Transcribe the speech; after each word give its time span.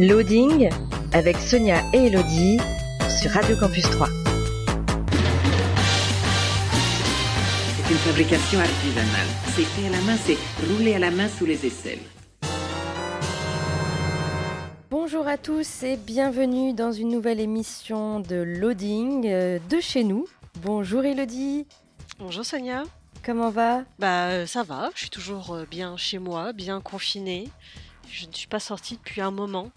Loading 0.00 0.70
avec 1.12 1.36
Sonia 1.36 1.82
et 1.92 2.06
Elodie 2.06 2.56
sur 3.20 3.30
Radio 3.32 3.54
Campus 3.54 3.82
3. 3.82 4.08
C'est 7.76 7.90
une 7.92 7.98
fabrication 7.98 8.60
artisanale. 8.60 9.26
C'est 9.48 9.64
fait 9.64 9.88
à 9.88 9.90
la 9.90 10.00
main, 10.00 10.16
c'est 10.16 10.38
roulé 10.72 10.94
à 10.94 10.98
la 11.00 11.10
main 11.10 11.28
sous 11.28 11.44
les 11.44 11.66
aisselles. 11.66 11.98
Bonjour 14.88 15.28
à 15.28 15.36
tous 15.36 15.82
et 15.82 15.98
bienvenue 15.98 16.72
dans 16.72 16.92
une 16.92 17.10
nouvelle 17.10 17.38
émission 17.38 18.20
de 18.20 18.36
Loading 18.36 19.26
euh, 19.28 19.58
de 19.68 19.80
chez 19.80 20.02
nous. 20.02 20.26
Bonjour 20.62 21.04
Elodie, 21.04 21.66
Bonjour 22.18 22.46
Sonia. 22.46 22.84
comment 23.22 23.50
va? 23.50 23.82
Bah 23.98 24.28
euh, 24.28 24.46
ça 24.46 24.62
va, 24.62 24.88
je 24.94 25.00
suis 25.00 25.10
toujours 25.10 25.52
euh, 25.52 25.66
bien 25.70 25.98
chez 25.98 26.18
moi, 26.18 26.54
bien 26.54 26.80
confinée. 26.80 27.50
Je 28.10 28.26
ne 28.26 28.32
suis 28.32 28.48
pas 28.48 28.60
sortie 28.60 28.96
depuis 28.96 29.20
un 29.20 29.30
moment. 29.30 29.70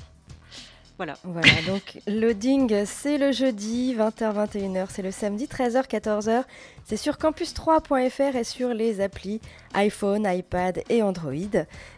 Voilà. 0.98 1.16
Voilà, 1.24 1.62
donc 1.66 2.00
Loading, 2.06 2.86
c'est 2.86 3.18
le 3.18 3.32
jeudi 3.32 3.96
20h-21h, 3.96 4.88
c'est 4.90 5.02
le 5.02 5.12
samedi 5.12 5.46
13h-14h. 5.46 6.44
C'est 6.86 6.98
sur 6.98 7.16
campus3.fr 7.16 8.36
et 8.36 8.44
sur 8.44 8.70
les 8.74 9.02
applis 9.02 9.42
iPhone, 9.74 10.28
iPad 10.30 10.84
et 10.90 11.02
Android. 11.02 11.34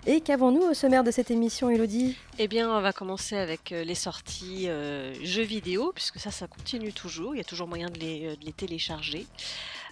Et 0.05 0.21
qu'avons-nous 0.21 0.61
au 0.61 0.73
sommaire 0.73 1.03
de 1.03 1.11
cette 1.11 1.29
émission, 1.29 1.69
Elodie? 1.69 2.15
Eh 2.37 2.47
bien, 2.47 2.69
on 2.69 2.81
va 2.81 2.93
commencer 2.93 3.35
avec 3.35 3.71
euh, 3.71 3.83
les 3.83 3.95
sorties 3.95 4.69
euh, 4.69 5.13
jeux 5.23 5.43
vidéo, 5.43 5.91
puisque 5.93 6.19
ça, 6.19 6.31
ça 6.31 6.47
continue 6.47 6.93
toujours. 6.93 7.35
Il 7.35 7.39
y 7.39 7.41
a 7.41 7.45
toujours 7.45 7.67
moyen 7.67 7.89
de 7.89 7.99
les, 7.99 8.27
euh, 8.27 8.35
de 8.35 8.45
les 8.45 8.53
télécharger. 8.53 9.25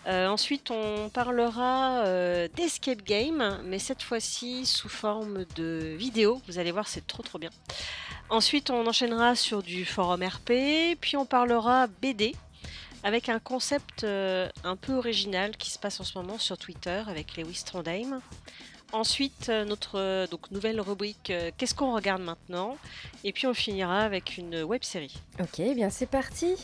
Euh, 0.08 0.28
ensuite, 0.28 0.70
on 0.70 1.10
parlera 1.10 2.06
euh, 2.06 2.48
d'escape 2.56 3.04
game, 3.04 3.60
mais 3.64 3.80
cette 3.80 4.02
fois-ci 4.02 4.66
sous 4.66 4.90
forme 4.90 5.46
de 5.56 5.96
vidéo. 5.98 6.42
Vous 6.48 6.60
allez 6.60 6.72
voir, 6.72 6.88
c'est 6.88 7.08
trop 7.08 7.24
trop 7.24 7.40
bien. 7.40 7.52
Ensuite, 8.30 8.70
on 8.70 8.86
enchaînera 8.86 9.36
sur 9.36 9.64
du 9.64 9.86
forum 9.86 10.24
RP, 10.24 10.98
puis 11.00 11.16
on 11.16 11.26
parlera 11.26 11.88
BD 12.02 12.36
avec 13.04 13.30
un 13.30 13.40
concept 13.40 14.04
euh, 14.04 14.50
un 14.64 14.76
peu 14.76 14.94
original 14.94 15.56
qui 15.58 15.72
se 15.72 15.80
passe 15.80 16.00
en 16.00 16.04
ce 16.04 16.18
moment 16.18 16.38
sur 16.38 16.58
Twitter 16.58 17.04
avec 17.08 17.38
Lewis 17.38 17.64
Trondheim. 17.66 18.20
Ensuite, 18.92 19.50
notre 19.50 20.28
donc, 20.30 20.52
nouvelle 20.52 20.80
rubrique 20.80 21.34
Qu'est-ce 21.58 21.74
qu'on 21.74 21.96
regarde 21.96 22.22
maintenant? 22.22 22.78
Et 23.24 23.34
puis 23.34 23.48
on 23.48 23.54
finira 23.56 24.02
avec 24.02 24.38
une 24.38 24.62
web 24.62 24.84
série. 24.84 25.16
Ok, 25.40 25.60
eh 25.60 25.74
bien 25.74 25.90
c'est 25.90 26.06
parti. 26.06 26.56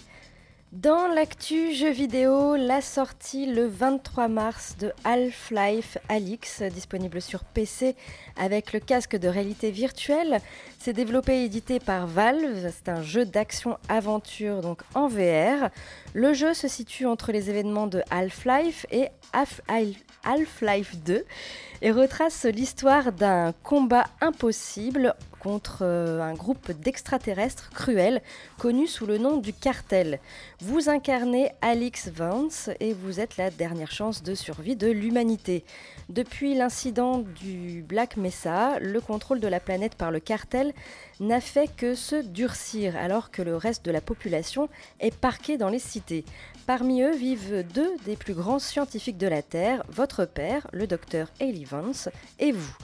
Dans 0.71 1.07
l'actu 1.07 1.73
jeux 1.73 1.89
vidéo, 1.89 2.55
la 2.55 2.79
sortie 2.81 3.47
le 3.47 3.65
23 3.65 4.27
mars 4.27 4.75
de 4.77 4.93
Half-Life 5.03 5.97
Alix, 6.09 6.61
disponible 6.61 7.23
sur 7.23 7.43
PC 7.43 7.95
avec 8.37 8.71
le 8.71 8.79
casque 8.79 9.15
de 9.15 9.27
réalité 9.27 9.71
virtuelle. 9.71 10.39
C'est 10.77 10.93
développé 10.93 11.41
et 11.41 11.45
édité 11.45 11.79
par 11.79 12.05
Valve. 12.05 12.71
C'est 12.71 12.87
un 12.87 13.01
jeu 13.01 13.25
d'action-aventure 13.25 14.61
donc 14.61 14.81
en 14.93 15.07
VR. 15.07 15.69
Le 16.13 16.33
jeu 16.33 16.53
se 16.53 16.67
situe 16.67 17.07
entre 17.07 17.31
les 17.31 17.49
événements 17.49 17.87
de 17.87 18.03
Half-Life 18.11 18.85
et 18.91 19.07
Half- 19.33 19.61
Half-Life 20.23 20.97
2 21.03 21.25
et 21.81 21.91
retrace 21.91 22.45
l'histoire 22.45 23.11
d'un 23.11 23.53
combat 23.63 24.05
impossible 24.21 25.15
contre 25.39 25.79
euh, 25.81 26.21
un 26.21 26.33
groupe 26.33 26.71
d'extraterrestres 26.71 27.69
cruels 27.71 28.21
connu 28.57 28.87
sous 28.87 29.05
le 29.05 29.17
nom 29.17 29.37
du 29.37 29.53
cartel. 29.53 30.19
Vous 30.59 30.89
incarnez 30.89 31.51
Alix 31.61 32.09
Vance 32.09 32.69
et 32.79 32.93
vous 32.93 33.19
êtes 33.19 33.37
la 33.37 33.49
dernière 33.49 33.91
chance 33.91 34.21
de 34.23 34.35
survie 34.35 34.75
de 34.75 34.87
l'humanité. 34.87 35.63
Depuis 36.09 36.55
l'incident 36.55 37.19
du 37.19 37.83
Black 37.87 38.17
Mesa, 38.17 38.79
le 38.79 39.01
contrôle 39.01 39.39
de 39.39 39.47
la 39.47 39.59
planète 39.59 39.95
par 39.95 40.11
le 40.11 40.19
cartel 40.19 40.73
n'a 41.19 41.41
fait 41.41 41.69
que 41.75 41.95
se 41.95 42.15
durcir 42.15 42.95
alors 42.97 43.31
que 43.31 43.41
le 43.41 43.55
reste 43.55 43.85
de 43.85 43.91
la 43.91 44.01
population 44.01 44.69
est 44.99 45.15
parqué 45.15 45.57
dans 45.57 45.69
les 45.69 45.79
cités. 45.79 46.25
Parmi 46.65 47.01
eux 47.01 47.15
vivent 47.15 47.65
deux 47.73 47.95
des 48.05 48.15
plus 48.15 48.33
grands 48.33 48.59
scientifiques 48.59 49.17
de 49.17 49.27
la 49.27 49.41
Terre, 49.41 49.83
votre 49.89 50.25
père, 50.25 50.67
le 50.71 50.85
docteur 50.85 51.31
Haley 51.39 51.65
Vance, 51.65 52.09
et 52.39 52.51
vous. 52.51 52.75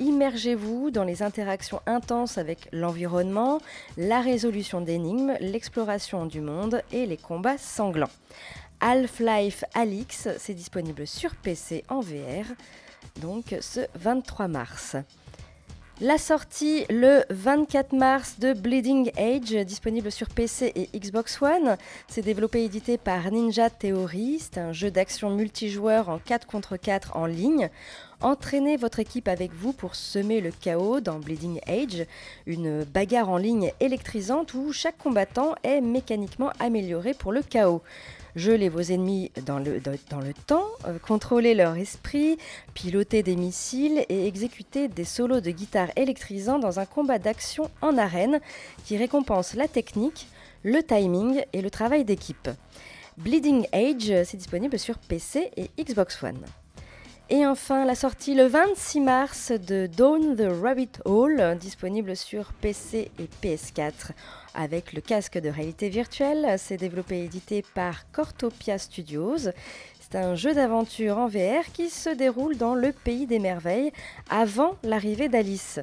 Immergez-vous 0.00 0.90
dans 0.90 1.04
les 1.04 1.22
interactions 1.22 1.80
intenses 1.86 2.38
avec 2.38 2.68
l'environnement, 2.72 3.60
la 3.96 4.20
résolution 4.20 4.80
d'énigmes, 4.80 5.34
l'exploration 5.40 6.26
du 6.26 6.40
monde 6.40 6.82
et 6.92 7.06
les 7.06 7.16
combats 7.16 7.58
sanglants. 7.58 8.10
Half-Life 8.80 9.64
Alix, 9.74 10.28
c'est 10.38 10.54
disponible 10.54 11.06
sur 11.06 11.34
PC 11.34 11.84
en 11.88 12.00
VR, 12.00 12.46
donc 13.20 13.56
ce 13.60 13.80
23 13.96 14.46
mars. 14.46 14.96
La 16.00 16.16
sortie 16.16 16.84
le 16.90 17.24
24 17.30 17.92
mars 17.92 18.38
de 18.38 18.52
Bleeding 18.52 19.10
Age, 19.16 19.66
disponible 19.66 20.12
sur 20.12 20.28
PC 20.28 20.72
et 20.76 20.96
Xbox 20.96 21.42
One. 21.42 21.76
C'est 22.06 22.22
développé 22.22 22.60
et 22.60 22.66
édité 22.66 22.98
par 22.98 23.32
Ninja 23.32 23.68
Theory. 23.68 24.38
C'est 24.38 24.58
un 24.58 24.72
jeu 24.72 24.92
d'action 24.92 25.30
multijoueur 25.30 26.08
en 26.08 26.20
4 26.20 26.46
contre 26.46 26.76
4 26.76 27.16
en 27.16 27.26
ligne. 27.26 27.68
Entraînez 28.20 28.76
votre 28.76 28.98
équipe 28.98 29.28
avec 29.28 29.52
vous 29.54 29.72
pour 29.72 29.94
semer 29.94 30.40
le 30.40 30.50
chaos 30.50 30.98
dans 31.00 31.20
Bleeding 31.20 31.60
Age, 31.68 32.04
une 32.46 32.82
bagarre 32.82 33.28
en 33.28 33.36
ligne 33.36 33.70
électrisante 33.78 34.54
où 34.54 34.72
chaque 34.72 34.98
combattant 34.98 35.54
est 35.62 35.80
mécaniquement 35.80 36.50
amélioré 36.58 37.14
pour 37.14 37.30
le 37.30 37.42
chaos. 37.42 37.80
Gelez 38.34 38.68
vos 38.68 38.80
ennemis 38.80 39.30
dans 39.46 39.60
le, 39.60 39.78
dans- 39.80 40.20
le 40.20 40.34
temps, 40.34 40.66
euh, 40.86 40.98
contrôlez 40.98 41.54
leur 41.54 41.76
esprit, 41.76 42.38
pilotez 42.74 43.22
des 43.22 43.36
missiles 43.36 44.04
et 44.08 44.26
exécutez 44.26 44.88
des 44.88 45.04
solos 45.04 45.40
de 45.40 45.50
guitare 45.52 45.88
électrisants 45.94 46.58
dans 46.58 46.80
un 46.80 46.86
combat 46.86 47.20
d'action 47.20 47.70
en 47.82 47.96
arène 47.98 48.40
qui 48.84 48.96
récompense 48.96 49.54
la 49.54 49.68
technique, 49.68 50.26
le 50.64 50.82
timing 50.82 51.42
et 51.52 51.62
le 51.62 51.70
travail 51.70 52.04
d'équipe. 52.04 52.50
Bleeding 53.16 53.66
Age, 53.72 54.24
c'est 54.24 54.36
disponible 54.36 54.78
sur 54.78 54.98
PC 54.98 55.50
et 55.56 55.70
Xbox 55.82 56.20
One. 56.22 56.38
Et 57.30 57.44
enfin, 57.44 57.84
la 57.84 57.94
sortie 57.94 58.34
le 58.34 58.46
26 58.46 59.00
mars 59.00 59.52
de 59.52 59.86
Dawn 59.86 60.34
the 60.34 60.50
Rabbit 60.62 60.92
Hole, 61.04 61.58
disponible 61.60 62.16
sur 62.16 62.54
PC 62.54 63.10
et 63.18 63.28
PS4 63.42 64.12
avec 64.54 64.94
le 64.94 65.02
casque 65.02 65.36
de 65.38 65.50
réalité 65.50 65.90
virtuelle. 65.90 66.54
C'est 66.56 66.78
développé 66.78 67.18
et 67.18 67.24
édité 67.24 67.62
par 67.74 68.10
Cortopia 68.12 68.78
Studios. 68.78 69.50
C'est 70.10 70.18
un 70.18 70.36
jeu 70.36 70.54
d'aventure 70.54 71.18
en 71.18 71.26
VR 71.26 71.70
qui 71.74 71.90
se 71.90 72.08
déroule 72.08 72.56
dans 72.56 72.74
le 72.74 72.92
pays 72.92 73.26
des 73.26 73.38
merveilles 73.38 73.92
avant 74.30 74.76
l'arrivée 74.82 75.28
d'Alice. 75.28 75.80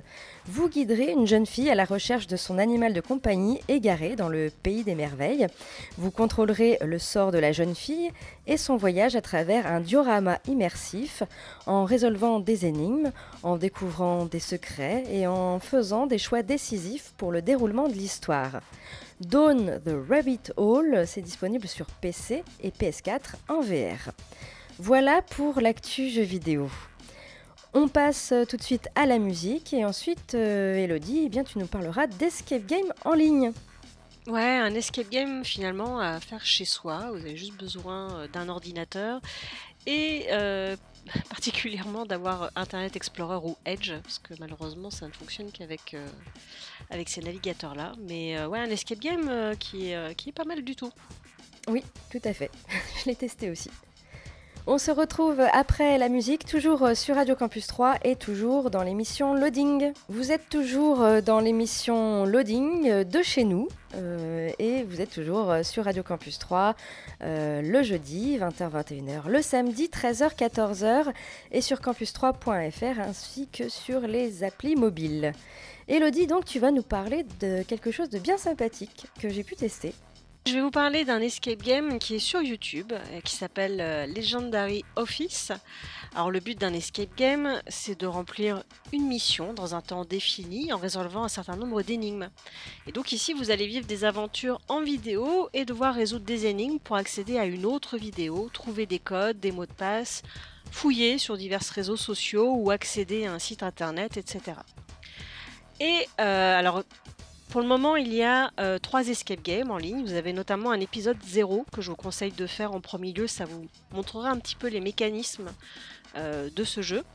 Vous 0.47 0.67
guiderez 0.67 1.11
une 1.11 1.27
jeune 1.27 1.45
fille 1.45 1.69
à 1.69 1.75
la 1.75 1.85
recherche 1.85 2.25
de 2.25 2.35
son 2.35 2.57
animal 2.57 2.93
de 2.93 3.01
compagnie 3.01 3.59
égaré 3.67 4.15
dans 4.15 4.29
le 4.29 4.51
pays 4.63 4.83
des 4.83 4.95
merveilles. 4.95 5.45
Vous 5.99 6.09
contrôlerez 6.09 6.79
le 6.81 6.97
sort 6.97 7.31
de 7.31 7.37
la 7.37 7.51
jeune 7.51 7.75
fille 7.75 8.11
et 8.47 8.57
son 8.57 8.77
voyage 8.77 9.15
à 9.15 9.21
travers 9.21 9.67
un 9.67 9.79
diorama 9.79 10.39
immersif 10.47 11.21
en 11.67 11.85
résolvant 11.85 12.39
des 12.39 12.65
énigmes, 12.65 13.11
en 13.43 13.57
découvrant 13.57 14.25
des 14.25 14.39
secrets 14.39 15.03
et 15.11 15.27
en 15.27 15.59
faisant 15.59 16.07
des 16.07 16.17
choix 16.17 16.41
décisifs 16.41 17.13
pour 17.17 17.31
le 17.31 17.43
déroulement 17.43 17.87
de 17.87 17.93
l'histoire. 17.93 18.61
Dawn 19.21 19.79
the 19.85 19.93
Rabbit 20.09 20.51
Hole, 20.57 21.05
c'est 21.07 21.21
disponible 21.21 21.67
sur 21.67 21.85
PC 21.85 22.43
et 22.61 22.69
PS4 22.69 23.35
en 23.47 23.61
VR. 23.61 24.11
Voilà 24.77 25.21
pour 25.21 25.61
l'actu 25.61 26.09
jeu 26.09 26.23
vidéo. 26.23 26.69
On 27.73 27.87
passe 27.87 28.33
tout 28.49 28.57
de 28.57 28.61
suite 28.61 28.87
à 28.95 29.05
la 29.05 29.19
musique 29.19 29.73
et 29.73 29.85
ensuite, 29.85 30.35
euh, 30.35 30.75
Elodie, 30.75 31.23
eh 31.25 31.29
bien, 31.29 31.43
tu 31.43 31.59
nous 31.59 31.67
parleras 31.67 32.07
d'escape 32.07 32.65
game 32.65 32.91
en 33.03 33.13
ligne. 33.13 33.51
Ouais, 34.27 34.41
un 34.57 34.73
escape 34.73 35.09
game 35.09 35.45
finalement 35.45 35.99
à 35.99 36.19
faire 36.19 36.45
chez 36.45 36.65
soi. 36.65 37.11
Vous 37.11 37.17
avez 37.17 37.37
juste 37.37 37.57
besoin 37.57 38.11
euh, 38.15 38.27
d'un 38.27 38.49
ordinateur 38.49 39.21
et 39.85 40.25
euh, 40.31 40.75
particulièrement 41.29 42.05
d'avoir 42.05 42.51
Internet 42.55 42.95
Explorer 42.95 43.37
ou 43.47 43.57
Edge, 43.65 43.91
parce 44.03 44.19
que 44.19 44.33
malheureusement 44.39 44.89
ça 44.89 45.07
ne 45.07 45.11
fonctionne 45.11 45.51
qu'avec 45.51 45.93
euh, 45.93 46.07
avec 46.89 47.09
ces 47.09 47.21
navigateurs-là. 47.21 47.93
Mais 47.99 48.37
euh, 48.37 48.47
ouais, 48.47 48.59
un 48.59 48.69
escape 48.69 48.99
game 48.99 49.27
euh, 49.29 49.55
qui, 49.55 49.93
qui 50.17 50.29
est 50.29 50.35
pas 50.35 50.45
mal 50.45 50.63
du 50.63 50.75
tout. 50.75 50.91
Oui, 51.67 51.83
tout 52.11 52.21
à 52.23 52.33
fait. 52.33 52.51
Je 53.01 53.09
l'ai 53.09 53.15
testé 53.15 53.49
aussi. 53.49 53.69
On 54.67 54.79
se 54.79 54.89
retrouve 54.89 55.41
après 55.53 55.99
la 55.99 56.09
musique, 56.09 56.43
toujours 56.45 56.81
euh, 56.83 56.95
sur 56.95 57.15
Radio 57.15 57.35
Campus 57.35 57.67
3 57.67 57.97
et 58.03 58.15
toujours 58.15 58.71
dans 58.71 58.81
l'émission 58.81 59.35
Loading. 59.35 59.93
Vous 60.09 60.31
êtes 60.31 60.49
toujours 60.49 61.03
euh, 61.03 61.21
dans 61.21 61.39
l'émission 61.39 62.25
Loading 62.25 62.89
euh, 62.89 63.03
de 63.03 63.21
chez 63.21 63.43
nous 63.43 63.67
et 64.59 64.83
vous 64.83 64.99
êtes 64.99 65.11
toujours 65.11 65.53
sur 65.63 65.85
Radio 65.85 66.03
Campus 66.03 66.37
3 66.37 66.75
euh, 67.21 67.61
le 67.61 67.81
jeudi 67.81 68.37
20h-21h, 68.37 69.29
le 69.29 69.41
samedi 69.41 69.87
13h-14h 69.87 71.13
et 71.53 71.61
sur 71.61 71.79
campus3.fr 71.79 72.99
ainsi 72.99 73.47
que 73.47 73.69
sur 73.69 74.01
les 74.01 74.43
applis 74.43 74.75
mobiles. 74.75 75.31
Elodie, 75.87 76.27
donc 76.27 76.43
tu 76.43 76.59
vas 76.59 76.71
nous 76.71 76.83
parler 76.83 77.25
de 77.39 77.63
quelque 77.63 77.91
chose 77.91 78.09
de 78.09 78.19
bien 78.19 78.37
sympathique 78.37 79.05
que 79.21 79.29
j'ai 79.29 79.43
pu 79.43 79.55
tester. 79.55 79.93
Je 80.47 80.53
vais 80.53 80.61
vous 80.61 80.69
parler 80.69 81.05
d'un 81.05 81.21
escape 81.21 81.63
game 81.63 81.97
qui 81.97 82.13
est 82.13 82.19
sur 82.19 82.39
YouTube, 82.39 82.93
euh, 82.93 83.21
qui 83.21 83.35
s'appelle 83.35 83.81
euh, 83.81 84.05
Legendary 84.05 84.85
Office. 84.95 85.51
Alors 86.13 86.29
le 86.29 86.39
but 86.39 86.55
d'un 86.59 86.71
escape 86.71 87.15
game, 87.17 87.59
c'est 87.67 87.99
de 87.99 88.05
remplir 88.05 88.63
une 88.93 89.07
mission 89.07 89.53
dans 89.53 89.73
un 89.73 89.81
temps 89.81 90.05
défini 90.05 90.71
en 90.71 90.77
résolvant 90.77 91.23
un 91.23 91.29
certain 91.29 91.55
nombre 91.55 91.81
d'énigmes. 91.81 92.29
Et 92.85 92.91
donc 92.91 93.11
ici, 93.11 93.33
vous 93.33 93.49
allez 93.49 93.65
vivre 93.65 93.87
des 93.87 94.05
aventures 94.05 94.61
en 94.67 94.83
vidéo 94.83 95.49
et 95.53 95.65
devoir 95.65 95.95
résoudre 95.95 96.25
des 96.25 96.45
énigmes 96.45 96.77
pour 96.77 96.95
accéder 96.95 97.39
à 97.39 97.45
une 97.45 97.65
autre 97.65 97.97
vidéo, 97.97 98.47
trouver 98.53 98.85
des 98.85 98.99
codes, 98.99 99.39
des 99.39 99.51
mots 99.51 99.65
de 99.65 99.73
passe, 99.73 100.21
fouiller 100.69 101.17
sur 101.17 101.37
divers 101.37 101.63
réseaux 101.73 101.97
sociaux 101.97 102.53
ou 102.55 102.69
accéder 102.69 103.25
à 103.25 103.33
un 103.33 103.39
site 103.39 103.63
internet, 103.63 104.17
etc. 104.17 104.59
Et 105.79 106.07
euh, 106.19 106.59
alors, 106.59 106.83
pour 107.55 107.61
le 107.61 107.69
moment, 107.69 107.95
il 107.95 108.13
y 108.13 108.21
a 108.21 108.51
euh, 108.59 108.79
trois 108.79 109.07
escape 109.07 109.41
games 109.41 109.71
en 109.71 109.77
ligne. 109.77 110.03
Vous 110.03 110.15
avez 110.15 110.33
notamment 110.33 110.71
un 110.71 110.79
épisode 110.81 111.15
0 111.23 111.65
que 111.71 111.81
je 111.81 111.89
vous 111.89 111.95
conseille 111.95 112.33
de 112.33 112.47
faire 112.47 112.73
en 112.73 112.81
premier 112.81 113.13
lieu. 113.13 113.27
Ça 113.27 113.45
vous 113.45 113.69
montrera 113.93 114.29
un 114.29 114.37
petit 114.39 114.57
peu 114.57 114.67
les 114.67 114.81
mécanismes 114.81 115.49
euh, 116.17 116.49
de 116.53 116.63
ce 116.65 116.81
jeu. 116.81 117.05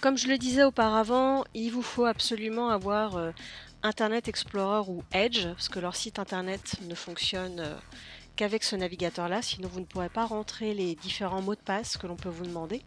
Comme 0.00 0.16
je 0.16 0.28
le 0.28 0.38
disais 0.38 0.62
auparavant, 0.62 1.42
il 1.52 1.70
vous 1.70 1.82
faut 1.82 2.04
absolument 2.04 2.70
avoir 2.70 3.16
euh, 3.16 3.32
Internet 3.82 4.28
Explorer 4.28 4.88
ou 4.88 5.02
Edge, 5.12 5.44
parce 5.48 5.68
que 5.68 5.80
leur 5.80 5.96
site 5.96 6.20
internet 6.20 6.76
ne 6.82 6.94
fonctionne 6.94 7.76
qu'avec 8.36 8.62
ce 8.62 8.76
navigateur-là, 8.76 9.42
sinon 9.42 9.68
vous 9.68 9.80
ne 9.80 9.84
pourrez 9.84 10.10
pas 10.10 10.26
rentrer 10.26 10.74
les 10.74 10.94
différents 10.94 11.42
mots 11.42 11.56
de 11.56 11.60
passe 11.60 11.96
que 11.96 12.06
l'on 12.06 12.14
peut 12.14 12.28
vous 12.28 12.46
demander. 12.46 12.82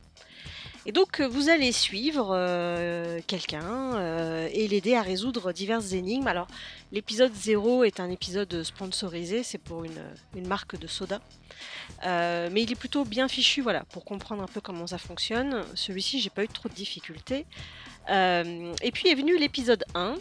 Et 0.85 0.91
donc 0.91 1.21
euh, 1.21 1.27
vous 1.27 1.47
allez 1.47 1.71
suivre 1.71 2.31
euh, 2.35 3.21
quelqu'un 3.25 3.95
euh, 3.95 4.49
et 4.51 4.67
l'aider 4.67 4.95
à 4.95 5.01
résoudre 5.01 5.53
diverses 5.53 5.93
énigmes. 5.93 6.27
Alors 6.27 6.47
l'épisode 6.91 7.33
0 7.33 7.85
est 7.85 8.01
un 8.01 8.09
épisode 8.09 8.63
sponsorisé, 8.63 9.43
c'est 9.43 9.57
pour 9.59 9.85
une, 9.85 10.01
une 10.35 10.45
marque 10.47 10.77
de 10.77 10.87
soda. 10.87 11.21
Euh, 12.05 12.49
mais 12.51 12.63
il 12.63 12.71
est 12.71 12.75
plutôt 12.75 13.05
bien 13.05 13.29
fichu, 13.29 13.61
voilà, 13.61 13.85
pour 13.91 14.03
comprendre 14.03 14.43
un 14.43 14.47
peu 14.47 14.59
comment 14.59 14.85
ça 14.87 14.97
fonctionne. 14.97 15.63
Celui-ci, 15.73 16.19
j'ai 16.19 16.29
pas 16.29 16.43
eu 16.43 16.49
trop 16.49 16.67
de 16.67 16.73
difficultés. 16.73 17.45
Et 18.09 18.91
puis 18.93 19.07
est 19.07 19.15
venu 19.15 19.37
l'épisode 19.37 19.85
1, 19.95 20.15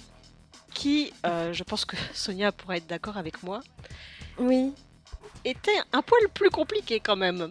qui, 0.75 1.13
je 1.25 1.63
pense 1.65 1.85
que 1.85 1.97
Sonia 2.15 2.53
pourrait 2.53 2.77
être 2.79 2.87
d'accord 2.87 3.17
avec 3.17 3.43
moi, 3.43 3.61
Oui. 4.39 4.73
était 5.45 5.77
un 5.93 6.03
poil 6.03 6.29
plus 6.33 6.51
compliqué 6.51 7.01
quand 7.01 7.17
même. 7.17 7.51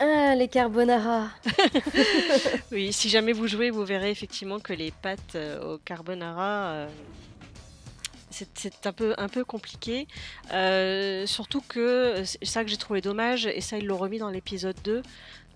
Ah, 0.00 0.34
les 0.36 0.48
carbonara. 0.48 1.28
Oui, 2.72 2.92
si 2.92 3.08
jamais 3.08 3.32
vous 3.32 3.48
jouez, 3.48 3.70
vous 3.70 3.84
verrez 3.84 4.10
effectivement 4.10 4.60
que 4.60 4.72
les 4.72 4.90
pâtes 4.92 5.34
euh, 5.34 5.74
au 5.74 5.78
carbonara, 5.78 6.66
euh, 6.70 6.88
c'est- 8.30 8.86
un 8.86 8.92
peu, 8.92 9.14
un 9.18 9.28
peu 9.28 9.44
compliqué. 9.44 10.06
Euh, 10.52 11.26
surtout 11.26 11.62
que 11.62 12.22
c'est 12.24 12.44
ça 12.44 12.62
que 12.62 12.70
j'ai 12.70 12.76
trouvé 12.76 13.00
dommage, 13.00 13.46
et 13.46 13.60
ça 13.60 13.78
ils 13.78 13.86
l'ont 13.86 13.96
remis 13.96 14.18
dans 14.18 14.30
l'épisode 14.30 14.76
2, 14.84 15.02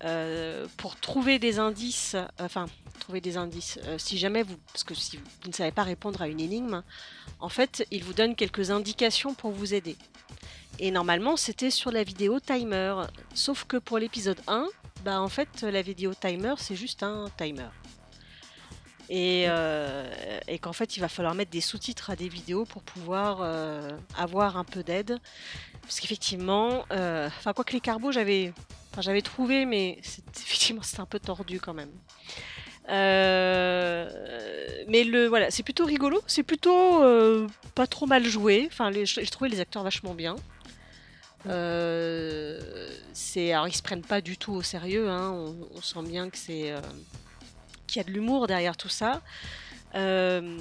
euh, 0.03 0.65
pour 0.75 0.97
trouver 0.99 1.39
des 1.39 1.59
indices, 1.59 2.17
enfin, 2.39 2.65
trouver 2.99 3.21
des 3.21 3.37
indices. 3.37 3.79
si 3.97 4.17
jamais 4.17 4.43
vous, 4.43 4.57
parce 4.73 4.83
que 4.83 4.93
si 4.93 5.17
vous 5.17 5.47
ne 5.47 5.53
savez 5.53 5.71
pas 5.71 5.83
répondre 5.83 6.21
à 6.21 6.27
une 6.27 6.41
énigme, 6.41 6.83
en 7.39 7.49
fait, 7.49 7.85
il 7.91 8.03
vous 8.03 8.13
donne 8.13 8.35
quelques 8.35 8.71
indications 8.71 9.33
pour 9.33 9.51
vous 9.51 9.73
aider. 9.73 9.95
Et 10.79 10.91
normalement, 10.91 11.37
c'était 11.37 11.71
sur 11.71 11.91
la 11.91 12.03
vidéo 12.03 12.39
timer. 12.39 12.95
Sauf 13.33 13.65
que 13.65 13.77
pour 13.77 13.99
l'épisode 13.99 14.41
1, 14.47 14.67
bah 15.03 15.21
en 15.21 15.29
fait, 15.29 15.61
la 15.61 15.81
vidéo 15.81 16.13
timer, 16.13 16.55
c'est 16.57 16.75
juste 16.75 17.03
un 17.03 17.25
timer. 17.37 17.69
Et, 19.09 19.45
euh, 19.47 20.09
et 20.47 20.59
qu'en 20.59 20.73
fait, 20.73 20.97
il 20.97 20.99
va 21.01 21.07
falloir 21.07 21.35
mettre 21.35 21.51
des 21.51 21.61
sous-titres 21.61 22.09
à 22.09 22.15
des 22.15 22.29
vidéos 22.29 22.65
pour 22.65 22.81
pouvoir 22.81 23.39
euh, 23.41 23.91
avoir 24.17 24.57
un 24.57 24.63
peu 24.63 24.81
d'aide. 24.81 25.19
Parce 25.81 25.99
qu'effectivement, 25.99 26.85
euh, 26.91 27.27
enfin, 27.27 27.53
quoi 27.53 27.65
que 27.65 27.73
les 27.73 27.81
carbos, 27.81 28.11
j'avais 28.11 28.53
trouvé, 29.21 29.65
mais 29.65 29.99
effectivement, 30.35 30.81
c'est 30.83 30.99
un 30.99 31.05
peu 31.05 31.19
tordu 31.19 31.59
quand 31.59 31.73
même. 31.73 31.91
Mais 34.87 35.03
le 35.03 35.27
voilà, 35.27 35.51
c'est 35.51 35.63
plutôt 35.63 35.85
rigolo, 35.85 36.21
c'est 36.27 36.43
plutôt 36.43 37.01
pas 37.75 37.87
trop 37.87 38.05
mal 38.05 38.25
joué. 38.25 38.67
Enfin, 38.71 38.91
j'ai 38.91 39.25
trouvé 39.27 39.49
les 39.49 39.59
acteurs 39.59 39.83
vachement 39.83 40.13
bien. 40.13 40.35
Euh, 41.47 42.89
c'est 43.13 43.51
alors 43.51 43.67
ils 43.67 43.75
se 43.75 43.81
prennent 43.81 44.03
pas 44.03 44.21
du 44.21 44.37
tout 44.37 44.53
au 44.53 44.61
sérieux. 44.61 45.09
hein, 45.09 45.31
On, 45.75 45.81
sent 45.81 46.03
bien 46.03 46.25
euh, 46.25 46.81
qu'il 47.87 47.97
y 47.97 47.99
a 47.99 48.03
de 48.03 48.11
l'humour 48.11 48.47
derrière 48.47 48.77
tout 48.77 48.89
ça. 48.89 49.21
Euh, 49.95 50.57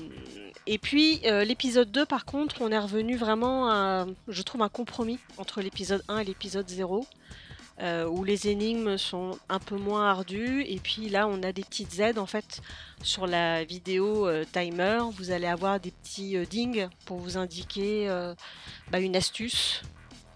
et 0.66 0.78
puis 0.78 1.22
l'épisode 1.24 1.90
2 1.90 2.04
par 2.04 2.26
contre 2.26 2.60
on 2.60 2.70
est 2.70 2.78
revenu 2.78 3.16
vraiment 3.16 3.70
à 3.70 4.06
je 4.28 4.42
trouve 4.42 4.60
un 4.60 4.68
compromis 4.68 5.18
entre 5.38 5.62
l'épisode 5.62 6.04
1 6.08 6.18
et 6.18 6.24
l'épisode 6.24 6.68
0 6.68 7.06
euh, 7.80 8.06
où 8.06 8.24
les 8.24 8.48
énigmes 8.48 8.98
sont 8.98 9.38
un 9.48 9.58
peu 9.58 9.76
moins 9.76 10.06
ardues 10.06 10.62
et 10.68 10.76
puis 10.76 11.08
là 11.08 11.26
on 11.26 11.42
a 11.42 11.52
des 11.52 11.62
petites 11.64 11.98
aides 11.98 12.18
en 12.18 12.26
fait 12.26 12.60
sur 13.02 13.26
la 13.26 13.64
vidéo 13.64 14.28
timer 14.52 14.98
vous 15.16 15.30
allez 15.30 15.46
avoir 15.46 15.80
des 15.80 15.92
petits 15.92 16.36
dings 16.46 16.88
pour 17.06 17.16
vous 17.16 17.38
indiquer 17.38 18.06
bah, 18.90 19.00
une 19.00 19.16
astuce 19.16 19.82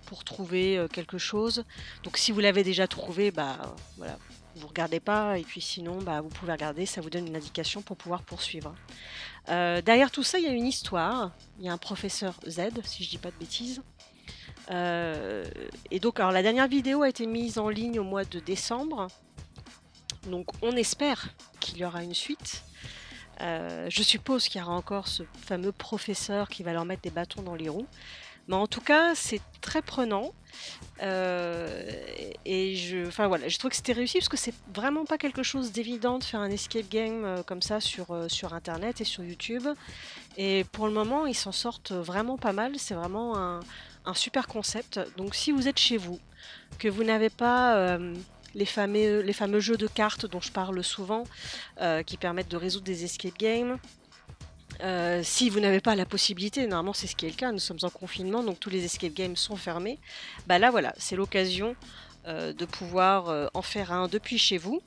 pour 0.06 0.24
trouver 0.24 0.78
euh, 0.78 0.88
quelque 0.88 1.18
chose 1.18 1.64
donc 2.02 2.16
si 2.16 2.32
vous 2.32 2.40
l'avez 2.40 2.64
déjà 2.64 2.86
trouvé 2.86 3.30
bah 3.30 3.56
voilà 3.96 4.16
vous 4.56 4.68
regardez 4.68 5.00
pas 5.00 5.38
et 5.38 5.42
puis 5.42 5.60
sinon 5.60 5.98
bah, 5.98 6.20
vous 6.22 6.30
pouvez 6.30 6.52
regarder 6.52 6.86
ça 6.86 7.00
vous 7.00 7.10
donne 7.10 7.26
une 7.26 7.36
indication 7.36 7.82
pour 7.82 7.96
pouvoir 7.96 8.22
poursuivre 8.22 8.74
Euh, 9.48 9.80
derrière 9.80 10.10
tout 10.10 10.24
ça 10.24 10.38
il 10.40 10.44
y 10.44 10.48
a 10.48 10.56
une 10.62 10.66
histoire 10.66 11.30
il 11.60 11.66
y 11.66 11.68
a 11.68 11.72
un 11.72 11.78
professeur 11.78 12.34
Z 12.48 12.60
si 12.82 13.04
je 13.04 13.10
dis 13.10 13.18
pas 13.18 13.30
de 13.30 13.38
bêtises 13.38 13.80
euh, 14.70 15.44
et 15.90 16.00
donc, 16.00 16.18
alors 16.18 16.32
la 16.32 16.42
dernière 16.42 16.68
vidéo 16.68 17.02
a 17.02 17.08
été 17.08 17.26
mise 17.26 17.58
en 17.58 17.68
ligne 17.68 18.00
au 18.00 18.04
mois 18.04 18.24
de 18.24 18.40
décembre. 18.40 19.06
Donc, 20.26 20.46
on 20.62 20.72
espère 20.76 21.28
qu'il 21.60 21.78
y 21.78 21.84
aura 21.84 22.02
une 22.02 22.14
suite. 22.14 22.64
Je 23.40 24.02
suppose 24.02 24.48
qu'il 24.48 24.60
y 24.60 24.64
aura 24.64 24.74
encore 24.74 25.08
ce 25.08 25.22
fameux 25.46 25.72
professeur 25.72 26.48
qui 26.48 26.62
va 26.62 26.72
leur 26.72 26.84
mettre 26.84 27.02
des 27.02 27.10
bâtons 27.10 27.42
dans 27.42 27.54
les 27.54 27.68
roues. 27.68 27.86
Mais 28.48 28.54
en 28.54 28.66
tout 28.66 28.80
cas, 28.80 29.14
c'est 29.14 29.40
très 29.60 29.82
prenant. 29.82 30.32
Euh, 31.02 31.90
et 32.44 32.76
je, 32.76 33.06
enfin 33.06 33.26
voilà, 33.28 33.48
je 33.48 33.58
trouve 33.58 33.70
que 33.70 33.76
c'était 33.76 33.92
réussi 33.92 34.18
parce 34.18 34.28
que 34.28 34.36
c'est 34.36 34.54
vraiment 34.74 35.04
pas 35.04 35.18
quelque 35.18 35.42
chose 35.42 35.72
d'évident 35.72 36.18
de 36.18 36.24
faire 36.24 36.40
un 36.40 36.50
escape 36.50 36.88
game 36.88 37.24
euh, 37.24 37.42
comme 37.42 37.60
ça 37.60 37.80
sur, 37.80 38.10
euh, 38.12 38.28
sur 38.28 38.54
internet 38.54 39.00
et 39.00 39.04
sur 39.04 39.22
YouTube. 39.22 39.66
Et 40.38 40.64
pour 40.72 40.86
le 40.86 40.92
moment, 40.92 41.26
ils 41.26 41.34
s'en 41.34 41.52
sortent 41.52 41.92
vraiment 41.92 42.38
pas 42.38 42.52
mal. 42.52 42.78
C'est 42.78 42.94
vraiment 42.94 43.36
un, 43.36 43.60
un 44.06 44.14
super 44.14 44.46
concept. 44.46 45.00
Donc 45.16 45.34
si 45.34 45.52
vous 45.52 45.68
êtes 45.68 45.78
chez 45.78 45.96
vous, 45.96 46.18
que 46.78 46.88
vous 46.88 47.04
n'avez 47.04 47.30
pas 47.30 47.98
les, 48.54 48.66
fameux, 48.66 49.20
les 49.20 49.32
fameux 49.32 49.60
jeux 49.60 49.76
de 49.76 49.86
cartes 49.86 50.26
dont 50.26 50.40
je 50.40 50.52
parle 50.52 50.82
souvent, 50.84 51.24
qui 52.06 52.16
permettent 52.16 52.50
de 52.50 52.56
résoudre 52.56 52.84
des 52.84 53.04
escape 53.04 53.38
games, 53.38 53.78
euh, 54.82 55.20
si 55.22 55.50
vous 55.50 55.60
n'avez 55.60 55.80
pas 55.80 55.94
la 55.94 56.04
possibilité, 56.04 56.66
normalement 56.66 56.92
c'est 56.92 57.06
ce 57.06 57.16
qui 57.16 57.26
est 57.26 57.30
le 57.30 57.36
cas, 57.36 57.52
nous 57.52 57.58
sommes 57.58 57.78
en 57.82 57.90
confinement, 57.90 58.42
donc 58.42 58.60
tous 58.60 58.70
les 58.70 58.84
escape 58.84 59.12
games 59.12 59.36
sont 59.36 59.56
fermés, 59.56 59.98
bah 60.46 60.58
là 60.58 60.70
voilà, 60.70 60.92
c'est 60.98 61.16
l'occasion 61.16 61.76
euh, 62.26 62.52
de 62.52 62.64
pouvoir 62.64 63.28
euh, 63.28 63.46
en 63.54 63.62
faire 63.62 63.92
un 63.92 64.08
depuis 64.08 64.38
chez 64.38 64.58
vous. 64.58 64.82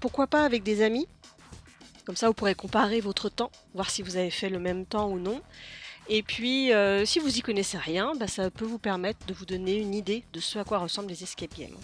Pourquoi 0.00 0.26
pas 0.26 0.44
avec 0.44 0.62
des 0.62 0.82
amis? 0.82 1.06
Comme 2.04 2.16
ça 2.16 2.28
vous 2.28 2.34
pourrez 2.34 2.54
comparer 2.54 3.00
votre 3.00 3.28
temps, 3.28 3.50
voir 3.74 3.90
si 3.90 4.02
vous 4.02 4.16
avez 4.16 4.30
fait 4.30 4.48
le 4.48 4.58
même 4.58 4.86
temps 4.86 5.08
ou 5.08 5.18
non. 5.18 5.40
Et 6.08 6.22
puis, 6.22 6.70
si 7.04 7.18
vous 7.18 7.36
y 7.36 7.40
connaissez 7.40 7.78
rien, 7.78 8.12
bah, 8.14 8.28
ça 8.28 8.48
peut 8.48 8.64
vous 8.64 8.78
permettre 8.78 9.26
de 9.26 9.34
vous 9.34 9.44
donner 9.44 9.74
une 9.74 9.92
idée 9.92 10.22
de 10.32 10.38
ce 10.38 10.60
à 10.60 10.64
quoi 10.64 10.78
ressemblent 10.78 11.08
les 11.08 11.24
escape 11.24 11.58
games. 11.58 11.74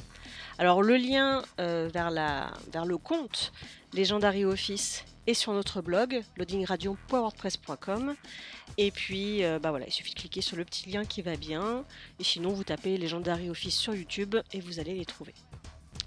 Alors, 0.58 0.80
le 0.80 0.96
lien 0.96 1.42
vers, 1.58 2.12
vers 2.72 2.84
le 2.84 2.98
compte 2.98 3.52
Legendary 3.94 4.44
Office 4.44 5.04
est 5.26 5.34
sur 5.34 5.52
notre 5.52 5.82
blog, 5.82 6.22
loadingradio.wordpress.com. 6.36 8.14
Et 8.78 8.90
puis, 8.90 9.44
euh, 9.44 9.58
bah 9.58 9.70
voilà, 9.70 9.86
il 9.86 9.92
suffit 9.92 10.14
de 10.14 10.18
cliquer 10.18 10.40
sur 10.40 10.56
le 10.56 10.64
petit 10.64 10.88
lien 10.90 11.04
qui 11.04 11.22
va 11.22 11.36
bien. 11.36 11.84
Et 12.18 12.24
sinon, 12.24 12.50
vous 12.50 12.64
tapez 12.64 12.96
Legendary 12.96 13.50
Office 13.50 13.76
sur 13.76 13.94
YouTube 13.94 14.36
et 14.52 14.60
vous 14.60 14.80
allez 14.80 14.94
les 14.94 15.04
trouver. 15.04 15.34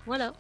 Voilà. 0.06 0.34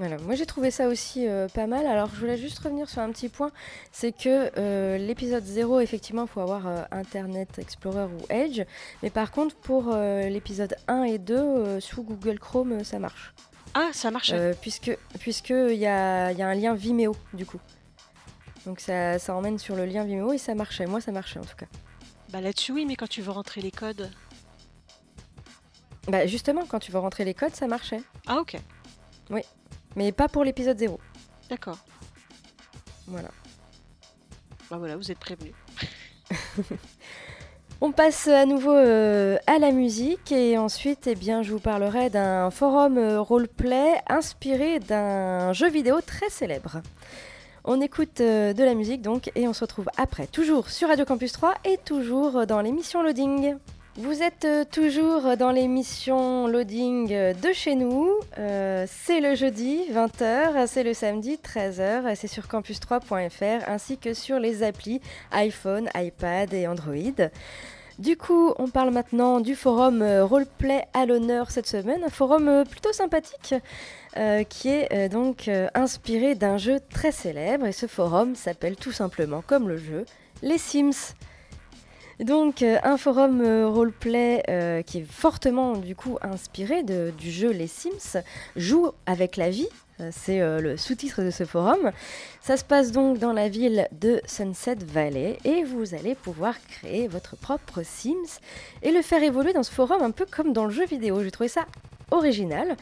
Voilà, 0.00 0.16
moi 0.16 0.34
j'ai 0.34 0.46
trouvé 0.46 0.70
ça 0.70 0.88
aussi 0.88 1.28
euh, 1.28 1.46
pas 1.48 1.66
mal. 1.66 1.86
Alors 1.86 2.08
je 2.08 2.18
voulais 2.18 2.38
juste 2.38 2.58
revenir 2.60 2.88
sur 2.88 3.02
un 3.02 3.10
petit 3.10 3.28
point, 3.28 3.50
c'est 3.92 4.12
que 4.12 4.50
euh, 4.56 4.96
l'épisode 4.96 5.44
0, 5.44 5.80
effectivement, 5.80 6.22
il 6.22 6.28
faut 6.28 6.40
avoir 6.40 6.86
Internet 6.90 7.58
Explorer 7.58 8.06
ou 8.06 8.24
Edge. 8.30 8.62
Mais 9.02 9.10
par 9.10 9.30
contre, 9.30 9.54
pour 9.56 9.94
l'épisode 9.94 10.74
1 10.88 11.02
et 11.02 11.18
2, 11.18 11.34
euh, 11.36 11.80
sous 11.80 12.02
Google 12.02 12.38
Chrome, 12.38 12.82
ça 12.82 12.98
marche. 12.98 13.34
Ah, 13.74 13.90
ça 13.92 14.10
marche. 14.10 14.30
euh, 14.32 14.52
puisque 14.60 14.96
puisque 15.20 15.50
il 15.50 15.76
y 15.78 15.86
a, 15.86 16.32
il 16.32 16.38
y 16.38 16.42
a 16.42 16.48
un 16.48 16.54
lien 16.54 16.74
Vimeo 16.74 17.14
du 17.32 17.46
coup. 17.46 17.60
Donc 18.66 18.80
ça, 18.80 19.18
ça 19.18 19.34
emmène 19.34 19.58
sur 19.58 19.76
le 19.76 19.84
lien 19.86 20.04
Vimeo 20.04 20.32
et 20.32 20.38
ça 20.38 20.54
marchait. 20.54 20.86
Moi, 20.86 21.00
ça 21.00 21.12
marchait 21.12 21.38
en 21.38 21.44
tout 21.44 21.56
cas. 21.56 21.66
Bah 22.30 22.40
là-dessus, 22.40 22.72
oui, 22.72 22.84
mais 22.86 22.96
quand 22.96 23.08
tu 23.08 23.22
veux 23.22 23.30
rentrer 23.32 23.60
les 23.60 23.70
codes. 23.70 24.10
Bah 26.08 26.26
justement, 26.26 26.64
quand 26.66 26.78
tu 26.78 26.90
veux 26.92 26.98
rentrer 26.98 27.24
les 27.24 27.34
codes, 27.34 27.54
ça 27.54 27.66
marchait. 27.66 28.02
Ah, 28.26 28.38
ok. 28.38 28.56
Mais 29.96 30.12
pas 30.12 30.28
pour 30.28 30.44
l'épisode 30.44 30.78
0. 30.78 31.00
D'accord. 31.48 31.78
Voilà. 33.06 33.28
Bah 34.70 34.78
voilà, 34.78 34.96
vous 34.96 35.10
êtes 35.10 35.18
prévenus. 35.18 35.54
On 37.82 37.92
passe 37.92 38.28
à 38.28 38.44
nouveau 38.44 38.74
euh, 38.74 39.38
à 39.46 39.58
la 39.58 39.70
musique 39.70 40.32
et 40.32 40.58
ensuite 40.58 41.06
eh 41.06 41.16
je 41.16 41.50
vous 41.50 41.60
parlerai 41.60 42.10
d'un 42.10 42.50
forum 42.50 42.98
euh, 42.98 43.22
roleplay 43.22 43.94
inspiré 44.06 44.80
d'un 44.80 45.54
jeu 45.54 45.70
vidéo 45.70 46.02
très 46.02 46.28
célèbre. 46.28 46.82
On 47.64 47.80
écoute 47.80 48.20
euh, 48.20 48.52
de 48.52 48.62
la 48.64 48.74
musique 48.74 49.00
donc 49.00 49.32
et 49.34 49.48
on 49.48 49.54
se 49.54 49.60
retrouve 49.60 49.88
après, 49.96 50.26
toujours 50.26 50.68
sur 50.68 50.88
Radio 50.88 51.06
Campus 51.06 51.32
3 51.32 51.54
et 51.64 51.78
toujours 51.78 52.46
dans 52.46 52.60
l'émission 52.60 53.02
Loading. 53.02 53.54
Vous 53.96 54.22
êtes 54.22 54.44
euh, 54.44 54.64
toujours 54.64 55.36
dans 55.36 55.50
l'émission 55.50 56.46
Loading 56.46 57.08
de 57.08 57.52
chez 57.52 57.74
nous. 57.74 58.08
Euh, 58.38 58.86
c'est 58.88 59.20
le 59.20 59.34
jeudi 59.34 59.80
20h, 59.92 60.68
c'est 60.68 60.84
le 60.84 60.94
samedi 60.94 61.40
13h, 61.42 62.14
c'est 62.14 62.28
sur 62.28 62.44
campus3.fr 62.44 63.68
ainsi 63.68 63.98
que 63.98 64.14
sur 64.14 64.38
les 64.38 64.62
applis 64.62 65.00
iPhone, 65.32 65.88
iPad 65.96 66.54
et 66.54 66.68
Android. 66.68 67.28
Du 67.98 68.16
coup, 68.16 68.54
on 68.58 68.68
parle 68.68 68.90
maintenant 68.90 69.40
du 69.40 69.56
forum 69.56 70.02
euh, 70.02 70.24
Roleplay 70.24 70.86
à 70.94 71.04
l'honneur 71.04 71.50
cette 71.50 71.66
semaine, 71.66 72.04
un 72.04 72.10
forum 72.10 72.64
plutôt 72.70 72.92
sympathique 72.92 73.56
qui 74.48 74.68
est 74.68 75.08
donc 75.08 75.48
inspiré 75.72 76.34
d'un 76.34 76.58
jeu 76.58 76.80
très 76.90 77.12
célèbre 77.12 77.66
et 77.66 77.72
ce 77.72 77.86
forum 77.86 78.34
s'appelle 78.34 78.74
tout 78.74 78.90
simplement 78.90 79.40
comme 79.46 79.68
le 79.68 79.76
jeu 79.76 80.04
Les 80.42 80.58
Sims. 80.58 81.14
Donc 82.20 82.62
euh, 82.62 82.78
un 82.82 82.98
forum 82.98 83.40
euh, 83.40 83.66
roleplay 83.66 84.42
euh, 84.50 84.82
qui 84.82 84.98
est 84.98 85.10
fortement 85.10 85.76
du 85.76 85.96
coup 85.96 86.18
inspiré 86.20 86.82
du 86.82 87.30
jeu 87.30 87.50
Les 87.50 87.66
Sims, 87.66 88.20
joue 88.56 88.90
avec 89.06 89.36
la 89.36 89.48
vie, 89.48 89.68
c'est 90.10 90.40
le 90.40 90.78
sous-titre 90.78 91.22
de 91.22 91.30
ce 91.30 91.44
forum. 91.44 91.92
Ça 92.40 92.56
se 92.56 92.64
passe 92.64 92.90
donc 92.90 93.18
dans 93.18 93.34
la 93.34 93.50
ville 93.50 93.86
de 93.92 94.20
Sunset 94.26 94.76
Valley 94.86 95.38
et 95.44 95.62
vous 95.62 95.94
allez 95.94 96.14
pouvoir 96.14 96.54
créer 96.68 97.06
votre 97.06 97.36
propre 97.36 97.82
Sims 97.82 98.40
et 98.82 98.92
le 98.92 99.02
faire 99.02 99.22
évoluer 99.22 99.52
dans 99.52 99.62
ce 99.62 99.70
forum 99.70 100.00
un 100.02 100.10
peu 100.10 100.24
comme 100.24 100.54
dans 100.54 100.64
le 100.64 100.70
jeu 100.70 100.86
vidéo. 100.86 101.22
J'ai 101.22 101.30
trouvé 101.30 101.48
ça 101.48 101.66
original. 102.10 102.76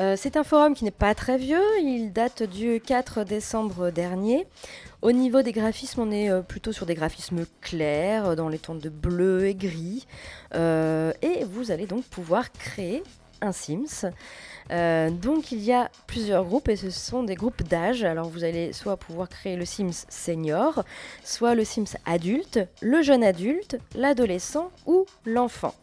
Euh, 0.00 0.14
c'est 0.16 0.38
un 0.38 0.44
forum 0.44 0.74
qui 0.74 0.84
n'est 0.84 0.90
pas 0.90 1.14
très 1.14 1.36
vieux, 1.36 1.62
il 1.82 2.10
date 2.10 2.42
du 2.42 2.80
4 2.80 3.22
décembre 3.24 3.90
dernier. 3.90 4.46
Au 5.02 5.12
niveau 5.12 5.42
des 5.42 5.52
graphismes, 5.52 6.00
on 6.00 6.10
est 6.10 6.30
euh, 6.30 6.40
plutôt 6.40 6.72
sur 6.72 6.86
des 6.86 6.94
graphismes 6.94 7.44
clairs, 7.60 8.28
euh, 8.28 8.34
dans 8.34 8.48
les 8.48 8.58
tons 8.58 8.74
de 8.74 8.88
bleu 8.88 9.46
et 9.46 9.54
gris. 9.54 10.06
Et 10.54 11.44
vous 11.44 11.70
allez 11.70 11.86
donc 11.86 12.04
pouvoir 12.04 12.50
créer 12.50 13.02
un 13.42 13.52
Sims. 13.52 14.10
Donc 14.70 15.52
il 15.52 15.60
y 15.60 15.72
a 15.72 15.90
plusieurs 16.06 16.44
groupes 16.44 16.68
et 16.68 16.76
ce 16.76 16.88
sont 16.88 17.22
des 17.22 17.34
groupes 17.34 17.62
d'âge. 17.62 18.02
Alors 18.02 18.28
vous 18.30 18.44
allez 18.44 18.72
soit 18.72 18.96
pouvoir 18.96 19.28
créer 19.28 19.56
le 19.56 19.66
Sims 19.66 20.06
senior, 20.08 20.82
soit 21.24 21.54
le 21.54 21.64
Sims 21.64 21.96
adulte, 22.06 22.60
le 22.80 23.02
jeune 23.02 23.22
adulte, 23.22 23.76
l'adolescent 23.94 24.70
ou 24.86 25.04
l'enfant. 25.26 25.74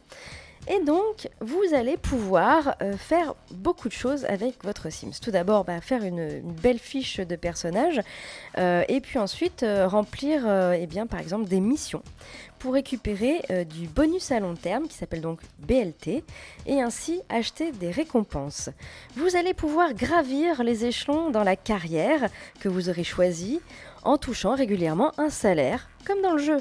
Et 0.70 0.84
donc, 0.84 1.30
vous 1.40 1.74
allez 1.74 1.96
pouvoir 1.96 2.76
euh, 2.82 2.98
faire 2.98 3.36
beaucoup 3.52 3.88
de 3.88 3.94
choses 3.94 4.26
avec 4.26 4.66
votre 4.66 4.90
Sims. 4.90 5.20
Tout 5.22 5.32
d'abord, 5.32 5.64
bah, 5.64 5.80
faire 5.80 6.04
une, 6.04 6.42
belle 6.42 6.80
fiche 6.80 7.22
de 7.22 7.36
personnage, 7.38 8.02
euh, 8.58 8.84
et 8.90 9.00
puis 9.00 9.18
ensuite 9.18 9.64
euh, 9.64 9.88
remplir, 9.88 10.46
eh 10.74 10.88
par 11.10 11.20
exemple, 11.22 11.48
des 11.48 11.62
missions 11.62 12.04
pour 12.60 12.74
récupérer 12.74 13.44
du 13.70 13.88
bonus 13.88 14.32
à 14.32 14.40
long 14.40 14.56
terme 14.56 14.88
qui 14.88 14.96
s'appelle 14.96 15.22
donc 15.22 15.42
BLT, 15.60 16.24
et 16.66 16.82
ainsi 16.82 17.22
acheter 17.30 17.72
des 17.72 17.92
récompenses. 17.92 18.70
Vous 19.16 19.36
allez 19.36 19.54
pouvoir 19.54 19.94
gravir 19.94 20.64
les 20.64 20.84
échelons 20.86 21.30
dans 21.30 21.44
la 21.44 21.56
carrière 21.56 22.30
que 22.60 22.68
vous 22.68 22.90
aurez 22.90 23.04
choisie 23.04 23.62
en 24.04 24.18
touchant 24.18 24.56
régulièrement 24.56 25.12
un 25.20 25.30
salaire, 25.30 25.88
comme 26.04 26.22
dans 26.22 26.34
le 26.34 26.44
jeu. 26.44 26.58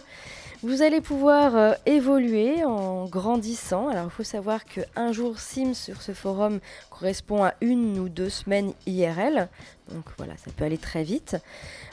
Vous 0.63 0.81
allez 0.81 1.03
pouvoir 1.03 1.55
euh, 1.55 1.73
évoluer 1.85 2.65
en 2.65 3.05
grandissant. 3.05 3.89
Alors 3.89 4.07
il 4.07 4.11
faut 4.11 4.23
savoir 4.23 4.65
qu'un 4.65 5.13
jour 5.13 5.39
Sims 5.39 5.75
sur 5.75 6.01
ce 6.01 6.13
forum 6.13 6.61
correspond 6.89 7.45
à 7.45 7.53
une 7.61 7.99
ou 7.99 8.09
deux 8.09 8.31
semaines 8.31 8.73
IRL. 8.87 9.49
Donc 9.93 10.05
voilà, 10.17 10.35
ça 10.39 10.51
peut 10.57 10.65
aller 10.65 10.79
très 10.79 11.03
vite. 11.03 11.37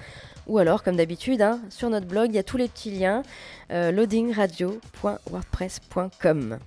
ou 0.46 0.56
alors, 0.56 0.82
comme 0.82 0.96
d'habitude, 0.96 1.42
hein, 1.42 1.60
sur 1.68 1.90
notre 1.90 2.06
blog, 2.06 2.30
il 2.30 2.36
y 2.36 2.38
a 2.38 2.42
tous 2.42 2.56
les 2.56 2.68
petits 2.68 2.90
liens 2.90 3.22
euh, 3.70 3.92
loadingradio.wordpress.com. 3.92 6.58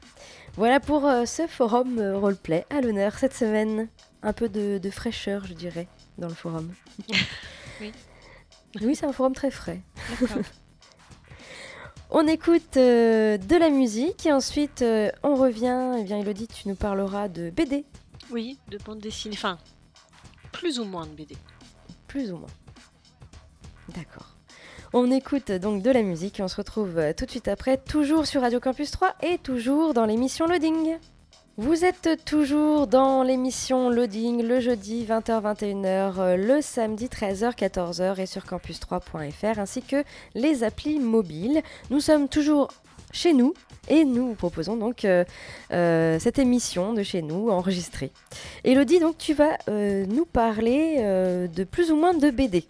Voilà 0.55 0.79
pour 0.79 1.07
euh, 1.07 1.25
ce 1.25 1.47
forum 1.47 1.99
roleplay 1.99 2.63
à 2.69 2.81
l'honneur 2.81 3.17
cette 3.17 3.33
semaine. 3.33 3.87
Un 4.21 4.33
peu 4.33 4.49
de, 4.49 4.77
de 4.77 4.89
fraîcheur, 4.91 5.47
je 5.47 5.55
dirais, 5.55 5.87
dans 6.19 6.27
le 6.27 6.35
forum. 6.35 6.71
Oui. 7.81 7.91
Oui, 8.81 8.95
c'est 8.95 9.05
un 9.05 9.11
forum 9.11 9.33
très 9.33 9.51
frais. 9.51 9.81
On 12.17 12.27
écoute 12.27 12.77
euh, 12.77 13.37
de 13.37 13.57
la 13.57 13.69
musique 13.69 14.25
et 14.25 14.31
ensuite 14.31 14.83
euh, 14.83 15.11
on 15.21 15.35
revient. 15.35 15.97
Eh 15.99 16.03
bien, 16.05 16.17
Elodie, 16.17 16.47
tu 16.47 16.69
nous 16.69 16.75
parleras 16.75 17.27
de 17.27 17.49
BD, 17.49 17.83
oui, 18.31 18.57
de 18.69 18.77
bande 18.77 18.99
dessinée. 18.99 19.35
Enfin, 19.37 19.57
plus 20.53 20.79
ou 20.79 20.85
moins 20.85 21.05
de 21.05 21.11
BD. 21.11 21.35
plus 22.07 22.31
ou 22.31 22.37
moins. 22.37 22.49
D'accord. 23.93 24.33
On 24.93 25.11
écoute 25.11 25.51
donc 25.51 25.83
de 25.83 25.91
la 25.91 26.03
musique 26.03 26.39
et 26.39 26.43
on 26.43 26.47
se 26.47 26.55
retrouve 26.55 26.97
euh, 26.97 27.11
tout 27.11 27.25
de 27.25 27.31
suite 27.31 27.49
après, 27.49 27.75
toujours 27.75 28.25
sur 28.25 28.39
Radio 28.39 28.61
Campus 28.61 28.91
3 28.91 29.15
et 29.21 29.37
toujours 29.37 29.93
dans 29.93 30.05
l'émission 30.05 30.47
Loading. 30.47 30.97
Vous 31.57 31.85
êtes 31.85 32.25
toujours 32.25 32.85
dans 32.85 33.23
l'émission 33.23 33.89
Loading 33.89 34.43
le 34.43 34.59
jeudi 34.59 35.05
20h-21h, 35.05 36.35
le 36.35 36.61
samedi 36.61 37.05
13h-14h 37.05 38.19
et 38.19 38.25
sur 38.25 38.43
campus3.fr 38.43 39.57
ainsi 39.57 39.81
que 39.81 40.03
les 40.33 40.65
applis 40.65 40.99
mobiles. 40.99 41.61
Nous 41.91 42.01
sommes 42.01 42.27
toujours 42.27 42.71
chez 43.13 43.31
nous 43.31 43.53
et 43.87 44.03
nous 44.03 44.27
vous 44.27 44.35
proposons 44.35 44.75
donc 44.75 45.05
euh, 45.05 45.23
euh, 45.71 46.19
cette 46.19 46.39
émission 46.39 46.91
de 46.91 47.03
chez 47.03 47.21
nous 47.21 47.49
enregistrée. 47.49 48.11
Elodie, 48.65 48.99
donc 48.99 49.17
tu 49.17 49.33
vas 49.33 49.57
euh, 49.69 50.05
nous 50.07 50.25
parler 50.25 50.97
de 51.47 51.63
plus 51.63 51.89
ou 51.89 51.95
moins 51.95 52.13
de 52.13 52.31
BD. 52.31 52.65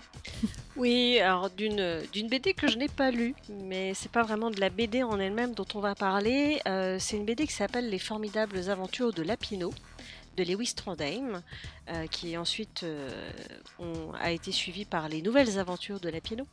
Oui, 0.77 1.19
alors 1.19 1.49
d'une 1.49 2.27
BD 2.29 2.53
que 2.53 2.67
je 2.67 2.77
n'ai 2.77 2.89
pas 2.89 3.09
lue, 3.09 3.33
mais 3.49 3.93
c'est 3.93 4.11
pas 4.11 4.23
vraiment 4.23 4.51
de 4.51 4.59
la 4.59 4.69
BD 4.69 5.03
en 5.03 5.19
elle-même 5.19 5.53
dont 5.53 5.65
on 5.73 5.79
va 5.79 5.95
parler. 5.95 6.59
c'est 6.99 7.15
une 7.15 7.25
BD 7.25 7.47
qui 7.47 7.53
s'appelle 7.53 7.89
Les 7.89 7.99
formidables 7.99 8.69
aventures 8.69 9.13
de 9.13 9.23
Lapino 9.23 9.73
de 10.35 10.43
Lewis 10.43 10.73
Trondheim, 10.75 11.41
qui 12.11 12.35
ensuite 12.35 12.85
a 14.19 14.31
été 14.31 14.51
suivi 14.51 14.83
par 14.83 15.07
les 15.07 15.21
nouvelles 15.21 15.59
aventures 15.59 16.01
de 16.01 16.09
Lapino. 16.09 16.45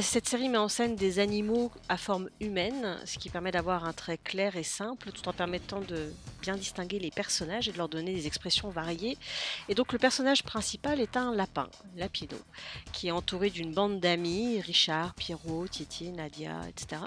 Cette 0.00 0.26
série 0.26 0.48
met 0.48 0.56
en 0.56 0.68
scène 0.68 0.96
des 0.96 1.18
animaux 1.18 1.70
à 1.90 1.98
forme 1.98 2.30
humaine, 2.40 2.96
ce 3.04 3.18
qui 3.18 3.28
permet 3.28 3.50
d'avoir 3.50 3.84
un 3.84 3.92
trait 3.92 4.16
clair 4.16 4.56
et 4.56 4.62
simple, 4.62 5.12
tout 5.12 5.28
en 5.28 5.34
permettant 5.34 5.80
de 5.80 6.10
bien 6.40 6.56
distinguer 6.56 6.98
les 6.98 7.10
personnages 7.10 7.68
et 7.68 7.72
de 7.72 7.76
leur 7.76 7.90
donner 7.90 8.14
des 8.14 8.26
expressions 8.26 8.70
variées. 8.70 9.18
Et 9.68 9.74
donc 9.74 9.92
le 9.92 9.98
personnage 9.98 10.42
principal 10.42 11.00
est 11.00 11.18
un 11.18 11.34
lapin, 11.34 11.68
Lapino, 11.96 12.38
qui 12.92 13.08
est 13.08 13.10
entouré 13.10 13.50
d'une 13.50 13.74
bande 13.74 14.00
d'amis, 14.00 14.60
Richard, 14.60 15.12
Pierrot, 15.14 15.68
Titi, 15.68 16.12
Nadia, 16.12 16.60
etc. 16.68 17.02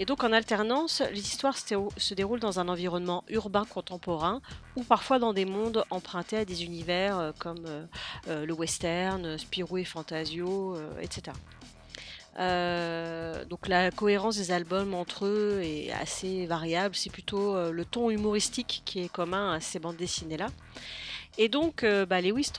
Et 0.00 0.06
donc 0.06 0.24
en 0.24 0.32
alternance, 0.32 1.02
les 1.12 1.20
histoires 1.20 1.58
se 1.58 2.14
déroulent 2.14 2.40
dans 2.40 2.58
un 2.58 2.68
environnement 2.68 3.22
urbain 3.28 3.66
contemporain 3.66 4.40
ou 4.74 4.82
parfois 4.82 5.18
dans 5.18 5.34
des 5.34 5.44
mondes 5.44 5.84
empruntés 5.90 6.38
à 6.38 6.46
des 6.46 6.64
univers 6.64 7.18
euh, 7.18 7.32
comme 7.38 7.66
euh, 7.66 7.84
euh, 8.28 8.46
le 8.46 8.54
western, 8.54 9.36
Spirou 9.36 9.76
et 9.76 9.84
Fantasio, 9.84 10.78
etc. 11.02 11.36
Donc 13.50 13.68
la 13.68 13.90
cohérence 13.90 14.38
des 14.38 14.52
albums 14.52 14.94
entre 14.94 15.26
eux 15.26 15.60
est 15.62 15.92
assez 15.92 16.46
variable. 16.46 16.94
C'est 16.94 17.10
plutôt 17.10 17.70
le 17.70 17.84
ton 17.84 18.08
humoristique 18.08 18.80
qui 18.86 19.00
est 19.00 19.12
commun 19.12 19.52
à 19.52 19.60
ces 19.60 19.78
bandes 19.78 19.96
dessinées-là. 19.96 20.46
Et 21.36 21.50
donc 21.50 21.84
euh, 21.84 22.06
bah, 22.06 22.22
Lewis 22.22 22.50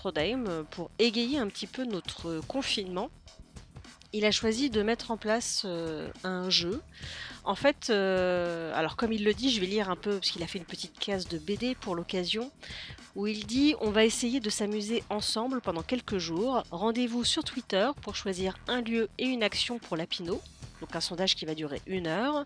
pour 0.70 0.92
égayer 1.00 1.40
un 1.40 1.48
petit 1.48 1.66
peu 1.66 1.86
notre 1.86 2.42
confinement, 2.48 3.10
il 4.14 4.26
a 4.26 4.32
choisi 4.32 4.70
de 4.70 4.84
mettre 4.84 5.10
en 5.10 5.18
place 5.18 5.66
un 6.24 6.50
jeu. 6.52 6.82
En 7.44 7.56
fait, 7.56 7.90
alors 7.90 8.96
comme 8.96 9.12
il 9.12 9.24
le 9.24 9.34
dit, 9.34 9.52
je 9.52 9.60
vais 9.60 9.68
lire 9.68 9.90
un 9.90 9.96
peu 9.96 10.16
parce 10.16 10.30
qu'il 10.30 10.44
a 10.44 10.48
fait 10.48 10.60
une 10.60 10.66
petite 10.66 10.98
case 11.00 11.28
de 11.28 11.38
BD 11.38 11.76
pour 11.76 11.96
l'occasion 11.96 12.52
où 13.16 13.28
il 13.28 13.46
dit 13.46 13.76
on 13.82 13.92
va 13.92 14.06
essayer 14.06 14.40
de 14.40 14.50
s'amuser 14.50 15.04
ensemble 15.10 15.62
pendant 15.62 15.84
quelques 15.84 16.18
jours. 16.18 16.64
Rendez-vous 16.72 17.24
sur 17.24 17.44
Twitter 17.44 17.90
pour 18.02 18.16
choisir 18.16 18.58
un 18.68 18.82
lieu 18.82 19.10
et 19.18 19.26
une 19.26 19.44
action 19.44 19.80
pour 19.80 19.98
Lapino. 19.98 20.42
Donc 20.80 20.96
un 20.96 21.02
sondage 21.02 21.36
qui 21.36 21.46
va 21.46 21.56
durer 21.56 21.82
une 21.86 22.08
heure. 22.08 22.44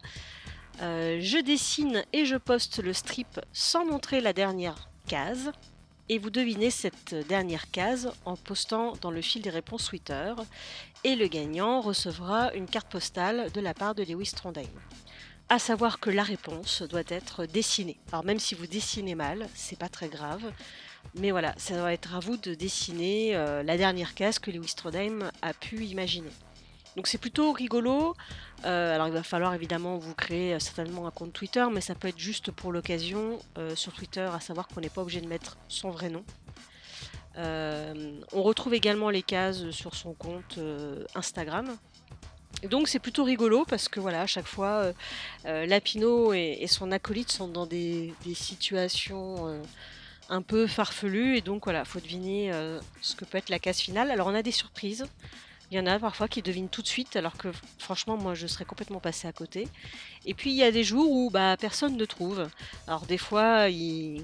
Euh, 0.81 1.19
je 1.21 1.37
dessine 1.37 2.03
et 2.11 2.25
je 2.25 2.35
poste 2.35 2.83
le 2.83 2.93
strip 2.93 3.39
sans 3.53 3.85
montrer 3.85 4.21
la 4.21 4.33
dernière 4.33 4.89
case. 5.07 5.51
Et 6.07 6.19
vous 6.19 6.29
devinez 6.29 6.69
cette 6.69 7.15
dernière 7.27 7.71
case 7.71 8.11
en 8.25 8.35
postant 8.35 8.93
dans 9.01 9.11
le 9.11 9.21
fil 9.21 9.41
des 9.41 9.49
réponses 9.49 9.87
Twitter. 9.87 10.33
Et 11.03 11.15
le 11.15 11.27
gagnant 11.27 11.81
recevra 11.81 12.53
une 12.53 12.67
carte 12.67 12.91
postale 12.91 13.51
de 13.51 13.61
la 13.61 13.73
part 13.73 13.95
de 13.95 14.03
Lewis 14.03 14.31
Trondheim 14.35 14.69
à 15.49 15.59
savoir 15.59 15.99
que 15.99 16.09
la 16.09 16.23
réponse 16.23 16.81
doit 16.81 17.03
être 17.07 17.45
dessinée. 17.45 17.97
Alors 18.11 18.25
même 18.25 18.39
si 18.39 18.55
vous 18.55 18.65
dessinez 18.65 19.15
mal, 19.15 19.47
c'est 19.53 19.77
pas 19.77 19.89
très 19.89 20.07
grave, 20.07 20.51
mais 21.13 21.31
voilà, 21.31 21.53
ça 21.57 21.77
doit 21.77 21.93
être 21.93 22.15
à 22.15 22.19
vous 22.19 22.37
de 22.37 22.55
dessiner 22.55 23.35
euh, 23.35 23.61
la 23.61 23.77
dernière 23.77 24.15
case 24.15 24.39
que 24.39 24.49
Lewis 24.49 24.73
Trondheim 24.75 25.29
a 25.41 25.53
pu 25.53 25.85
imaginer. 25.85 26.31
Donc 26.95 27.07
c'est 27.07 27.17
plutôt 27.17 27.51
rigolo. 27.51 28.15
Euh, 28.65 28.95
alors 28.95 29.07
il 29.07 29.13
va 29.13 29.23
falloir 29.23 29.53
évidemment 29.53 29.97
vous 29.97 30.13
créer 30.13 30.53
euh, 30.53 30.59
certainement 30.59 31.07
un 31.07 31.11
compte 31.11 31.33
Twitter, 31.33 31.65
mais 31.71 31.81
ça 31.81 31.95
peut 31.95 32.07
être 32.07 32.19
juste 32.19 32.51
pour 32.51 32.71
l'occasion 32.71 33.39
sur 33.75 33.93
Twitter, 33.93 34.27
à 34.33 34.39
savoir 34.39 34.67
qu'on 34.67 34.81
n'est 34.81 34.89
pas 34.89 35.01
obligé 35.01 35.21
de 35.21 35.27
mettre 35.27 35.57
son 35.67 35.89
vrai 35.91 36.09
nom. 36.09 36.23
on 37.37 38.43
retrouve 38.43 38.73
également 38.73 39.09
les 39.09 39.23
cases 39.23 39.69
sur 39.71 39.95
son 39.95 40.13
compte 40.13 40.59
Instagram, 41.15 41.77
donc 42.63 42.87
c'est 42.87 42.99
plutôt 42.99 43.23
rigolo 43.23 43.65
parce 43.65 43.89
que 43.89 43.99
voilà, 43.99 44.21
à 44.21 44.27
chaque 44.27 44.47
fois, 44.47 44.67
euh, 44.67 44.93
euh, 45.45 45.65
Lapino 45.65 46.33
et, 46.33 46.65
son 46.67 46.91
acolyte 46.91 47.31
sont 47.31 47.47
dans 47.47 47.65
des, 47.65 48.13
situations 48.33 49.47
euh, 49.47 49.61
un 50.29 50.41
peu 50.41 50.67
farfelues 50.67 51.37
et 51.37 51.41
donc 51.41 51.65
voilà, 51.65 51.85
faut 51.85 51.99
deviner 51.99 52.51
ce 53.01 53.15
que 53.15 53.25
peut 53.25 53.37
être 53.37 53.49
la 53.49 53.59
case 53.59 53.79
finale. 53.79 54.11
Alors 54.11 54.27
on 54.27 54.35
a 54.35 54.41
des 54.41 54.51
surprises. 54.51 55.05
Il 55.75 55.79
y 55.79 55.81
en 55.81 55.87
a 55.87 55.99
parfois 55.99 56.29
qui 56.29 56.41
devinent 56.41 56.69
tout 56.69 56.81
de 56.81 56.87
suite, 56.87 57.17
alors 57.17 57.35
que 57.35 57.49
franchement, 57.79 58.15
moi, 58.15 58.33
je 58.33 58.47
serais 58.47 58.63
complètement 58.63 59.01
passé 59.01 59.27
à 59.27 59.33
côté. 59.33 59.67
Et 60.25 60.33
puis, 60.33 60.51
il 60.51 60.55
y 60.55 60.63
a 60.63 60.71
des 60.71 60.85
jours 60.85 61.11
où 61.11 61.29
bah, 61.29 61.57
personne 61.59 61.97
ne 61.97 62.05
trouve. 62.05 62.47
Alors, 62.87 63.05
des 63.05 63.17
fois, 63.17 63.67
il, 63.67 64.23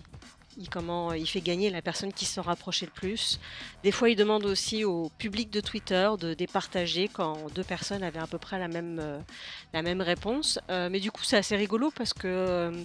comment, 0.72 1.12
il 1.12 1.28
fait 1.28 1.42
gagner 1.42 1.70
la 1.70 1.82
personne 1.82 2.14
qui 2.14 2.24
se 2.24 2.40
rapprochait 2.40 2.86
le 2.86 2.94
plus. 2.94 3.38
Des 3.84 3.92
fois, 3.92 4.10
il 4.10 4.16
demande 4.16 4.46
aussi 4.46 4.86
au 4.86 5.12
public 5.18 5.50
de 5.50 5.60
Twitter 5.60 6.10
de 6.18 6.34
départager 6.34 7.10
quand 7.10 7.36
deux 7.54 7.66
personnes 7.66 8.02
avaient 8.02 8.20
à 8.20 8.28
peu 8.28 8.38
près 8.38 8.58
la 8.58 8.70
même, 8.70 9.02
euh, 9.02 10.04
réponse. 10.06 10.58
Euh, 10.70 10.88
mais 10.90 11.02
du 11.02 11.12
coup, 11.12 11.26
c'est 11.26 11.36
assez 11.36 11.58
rigolo 11.58 11.92
parce 11.94 12.14
que 12.14 12.28
euh, 12.28 12.84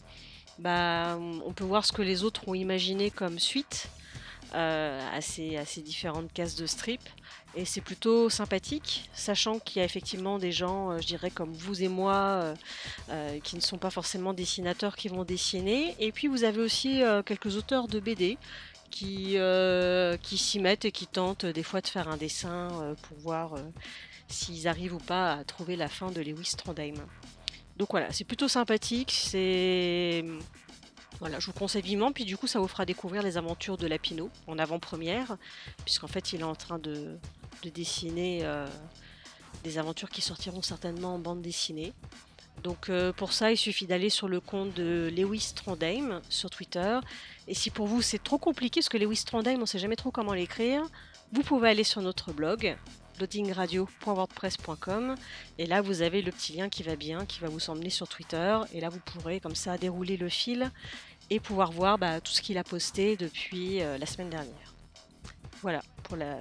bah, 0.59 1.17
on 1.21 1.53
peut 1.53 1.63
voir 1.63 1.85
ce 1.85 1.93
que 1.93 2.03
les 2.03 2.25
autres 2.25 2.49
ont 2.49 2.55
imaginé 2.55 3.13
comme 3.13 3.39
suite 3.39 3.91
à 4.53 5.21
ces 5.21 5.83
différentes 5.85 6.33
cases 6.33 6.57
de 6.57 6.67
strip. 6.67 7.03
Et 7.57 7.65
c'est 7.65 7.81
plutôt 7.81 8.29
sympathique, 8.29 9.09
sachant 9.15 9.59
qu'il 9.59 9.79
y 9.79 9.83
a 9.83 9.85
effectivement 9.87 10.39
des 10.39 10.53
gens, 10.53 10.91
euh, 10.91 10.99
je 11.01 11.07
dirais 11.07 11.31
comme 11.31 11.55
vous 11.55 11.83
et 11.83 11.89
moi, 11.89 12.15
euh, 12.15 12.55
euh, 13.09 13.41
qui 13.41 13.57
ne 13.57 13.63
sont 13.63 13.79
pas 13.79 13.89
forcément 13.89 14.35
dessinateurs, 14.35 14.95
qui 14.95 15.09
vont 15.09 15.25
dessiner. 15.25 15.97
Et 15.99 16.13
puis 16.13 16.29
vous 16.29 16.45
avez 16.45 16.61
aussi 16.61 17.01
quelques 17.25 17.57
auteurs 17.57 17.89
de 17.89 17.99
BD 17.99 18.37
qui, 18.91 19.37
qui 20.23 20.39
s'y 20.39 20.59
mettent 20.59 20.85
et 20.85 20.93
qui 20.93 21.07
tentent 21.07 21.47
des 21.47 21.63
fois 21.63 21.81
de 21.81 21.89
faire 21.89 22.09
un 22.09 22.19
dessin 22.19 22.95
pour 23.03 23.17
voir 23.19 23.55
s'ils 24.29 24.69
arrivent 24.69 24.95
ou 24.95 24.99
pas 24.99 25.33
à 25.33 25.45
trouver 25.45 25.77
la 25.77 25.89
fin 25.89 26.11
de 26.11 26.21
Lewis 26.21 26.53
Trondheim. 26.59 26.95
Donc 27.79 27.91
voilà, 27.91 28.13
c'est 28.13 28.25
plutôt 28.25 28.49
sympathique, 28.49 29.13
c'est 29.13 30.25
voilà, 31.21 31.39
je 31.41 31.47
vous 31.47 31.53
conseille 31.53 31.83
vivement. 31.83 32.13
Puis 32.13 32.25
du 32.25 32.37
coup, 32.37 32.47
ça 32.47 32.61
vous 32.61 32.69
fera 32.69 32.85
découvrir 32.85 33.23
les 33.23 33.37
aventures 33.37 33.77
de 33.77 33.87
Lapino 33.87 34.31
en 34.47 34.59
avant-première, 34.59 35.37
puisqu'en 35.85 36.09
fait, 36.09 36.33
il 36.33 36.41
est 36.41 36.45
en 36.45 36.55
train 36.55 36.79
de, 36.79 37.19
dessiner 37.65 38.41
euh, 38.45 38.67
des 39.65 39.79
aventures 39.79 40.11
qui 40.11 40.23
sortiront 40.23 40.63
certainement 40.63 41.15
en 41.15 41.19
bande 41.19 41.43
dessinée. 41.43 41.93
Donc 42.63 42.89
euh, 42.89 43.13
pour 43.13 43.33
ça, 43.33 43.51
il 43.53 43.57
suffit 43.57 43.87
d'aller 43.87 44.11
sur 44.11 44.29
le 44.29 44.41
compte 44.41 44.75
de 44.75 45.13
Lewis 45.15 45.53
Trondheim 45.55 46.21
sur 46.29 46.51
Twitter. 46.51 46.99
Et 47.49 47.55
si 47.55 47.71
pour 47.71 47.87
vous 47.87 48.03
c'est 48.03 48.23
trop 48.23 48.39
compliqué, 48.39 48.81
parce 48.81 48.89
que 48.89 48.99
Lewis 48.99 49.25
Trondheim, 49.25 49.57
on 49.57 49.61
ne 49.61 49.67
sait 49.67 49.79
jamais 49.79 49.97
trop 49.97 50.11
comment 50.11 50.33
l'écrire, 50.33 50.83
vous 51.33 51.43
pouvez 51.43 51.69
aller 51.69 51.85
sur 51.85 52.03
notre 52.03 52.33
blog 52.33 52.77
loadingradio.wordpress.com 53.21 55.15
et 55.59 55.67
là 55.67 55.81
vous 55.81 56.03
avez 56.03 56.21
le 56.23 56.31
petit 56.31 56.53
lien 56.53 56.69
qui 56.69 56.83
va 56.83 56.97
bien, 56.97 57.25
qui 57.25 57.41
va 57.41 57.49
vous 57.49 57.71
emmener 57.71 57.89
sur 57.89 58.09
Twitter 58.09 58.59
et 58.73 58.81
là 58.81 58.91
vous 58.91 59.01
pourrez 59.01 59.41
comme 59.41 59.55
ça 59.55 59.79
dérouler 59.79 60.19
le 60.19 60.29
fil 60.29 60.71
et 61.31 61.41
pouvoir 61.41 61.73
voir 61.73 61.99
bah, 61.99 62.21
tout 62.21 62.33
ce 62.33 62.43
qu'il 62.43 62.59
a 62.59 62.65
posté 62.65 63.17
depuis 63.17 63.81
euh, 63.83 63.97
la 63.99 64.07
semaine 64.07 64.31
dernière. 64.31 64.75
Voilà 65.63 65.81
pour 66.05 66.17
la, 66.17 66.39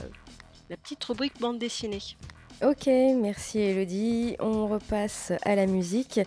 petite 0.70 1.04
rubrique 1.04 1.40
bande 1.40 1.60
dessinée. 1.60 2.02
Ok, 2.64 2.88
merci 2.88 3.60
Elodie. 3.60 4.38
On 4.40 4.68
repasse 4.68 5.34
à 5.44 5.56
la 5.56 5.66
musique. 5.66 6.22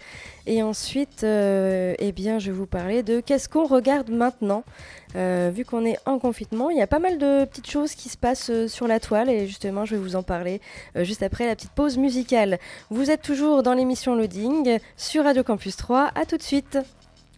Et 0.46 0.62
ensuite, 0.62 1.24
euh, 1.24 1.94
eh 1.98 2.12
bien, 2.12 2.38
je 2.38 2.50
vais 2.50 2.56
vous 2.56 2.66
parler 2.66 3.02
de 3.02 3.20
qu'est-ce 3.20 3.48
qu'on 3.48 3.66
regarde 3.66 4.10
maintenant. 4.10 4.62
Euh, 5.16 5.50
vu 5.54 5.64
qu'on 5.64 5.86
est 5.86 5.96
en 6.04 6.18
confinement, 6.18 6.68
il 6.68 6.76
y 6.76 6.82
a 6.82 6.86
pas 6.86 6.98
mal 6.98 7.16
de 7.16 7.46
petites 7.46 7.70
choses 7.70 7.94
qui 7.94 8.10
se 8.10 8.18
passent 8.18 8.66
sur 8.66 8.86
la 8.86 9.00
toile 9.00 9.30
et 9.30 9.46
justement, 9.46 9.86
je 9.86 9.96
vais 9.96 10.02
vous 10.02 10.16
en 10.16 10.22
parler 10.22 10.60
juste 10.96 11.22
après 11.22 11.46
la 11.46 11.56
petite 11.56 11.72
pause 11.72 11.96
musicale. 11.96 12.58
Vous 12.90 13.10
êtes 13.10 13.22
toujours 13.22 13.62
dans 13.62 13.72
l'émission 13.72 14.14
Loading 14.14 14.78
sur 14.98 15.24
Radio 15.24 15.42
Campus 15.42 15.76
3. 15.76 16.10
À 16.14 16.26
tout 16.26 16.36
de 16.36 16.42
suite. 16.42 16.78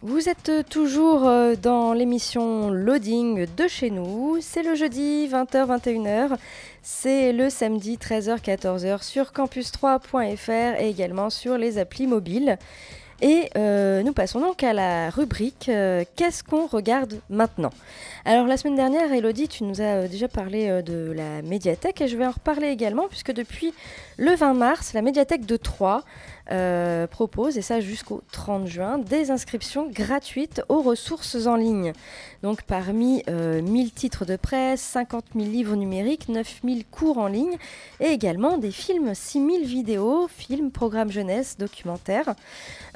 Vous 0.03 0.29
êtes 0.29 0.51
toujours 0.67 1.27
euh, 1.27 1.53
dans 1.53 1.93
l'émission 1.93 2.71
Loading 2.71 3.45
de 3.55 3.67
chez 3.67 3.91
nous. 3.91 4.39
C'est 4.41 4.63
le 4.63 4.73
jeudi 4.73 5.27
20h-21h. 5.27 6.37
C'est 6.83 7.31
le 7.31 7.51
samedi 7.51 7.97
13h-14h 7.97 9.03
sur 9.03 9.33
campus3.fr 9.33 10.81
et 10.81 10.89
également 10.89 11.29
sur 11.29 11.59
les 11.59 11.77
applis 11.77 12.07
mobiles. 12.07 12.57
Et 13.21 13.51
euh, 13.55 14.01
nous 14.01 14.13
passons 14.13 14.39
donc 14.39 14.63
à 14.63 14.73
la 14.73 15.11
rubrique 15.11 15.69
euh, 15.69 16.03
Qu'est-ce 16.15 16.43
qu'on 16.43 16.65
regarde 16.65 17.21
maintenant? 17.29 17.69
Alors 18.25 18.47
la 18.47 18.57
semaine 18.57 18.75
dernière, 18.75 19.13
Elodie, 19.13 19.47
tu 19.47 19.63
nous 19.63 19.79
as 19.79 19.83
euh, 19.83 20.07
déjà 20.07 20.27
parlé 20.27 20.81
de 20.81 21.11
la 21.15 21.43
médiathèque 21.43 22.01
et 22.01 22.07
je 22.07 22.17
vais 22.17 22.25
en 22.25 22.31
reparler 22.31 22.69
également 22.69 23.07
puisque 23.07 23.31
depuis 23.31 23.75
le 24.17 24.33
20 24.33 24.55
mars, 24.55 24.93
la 24.93 25.03
médiathèque 25.03 25.45
de 25.45 25.57
Troyes 25.57 26.03
euh, 26.49 27.07
propose, 27.07 27.57
et 27.57 27.61
ça 27.61 27.79
jusqu'au 27.79 28.21
30 28.31 28.67
juin, 28.67 28.97
des 28.97 29.31
inscriptions 29.31 29.87
gratuites 29.89 30.61
aux 30.69 30.81
ressources 30.81 31.45
en 31.45 31.55
ligne. 31.55 31.93
Donc 32.43 32.63
parmi 32.63 33.23
euh, 33.29 33.61
1000 33.61 33.91
titres 33.91 34.25
de 34.25 34.35
presse, 34.35 34.81
50 34.81 35.25
000 35.35 35.47
livres 35.47 35.75
numériques, 35.75 36.29
9000 36.29 36.85
cours 36.85 37.17
en 37.17 37.27
ligne 37.27 37.57
et 37.99 38.07
également 38.07 38.57
des 38.57 38.71
films, 38.71 39.13
6000 39.13 39.65
vidéos, 39.65 40.27
films, 40.27 40.71
programmes 40.71 41.11
jeunesse, 41.11 41.57
documentaires. 41.57 42.33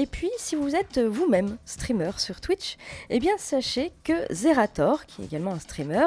Et 0.00 0.06
puis, 0.06 0.30
si 0.36 0.54
vous 0.54 0.76
êtes 0.76 1.00
vous-même 1.00 1.56
streamer 1.64 2.12
sur 2.18 2.40
Twitch, 2.40 2.76
eh 3.10 3.18
bien 3.18 3.36
sachez 3.36 3.90
que 4.04 4.32
Zerator, 4.32 5.06
qui 5.06 5.22
est 5.22 5.24
également 5.24 5.50
un 5.50 5.58
streamer, 5.58 6.06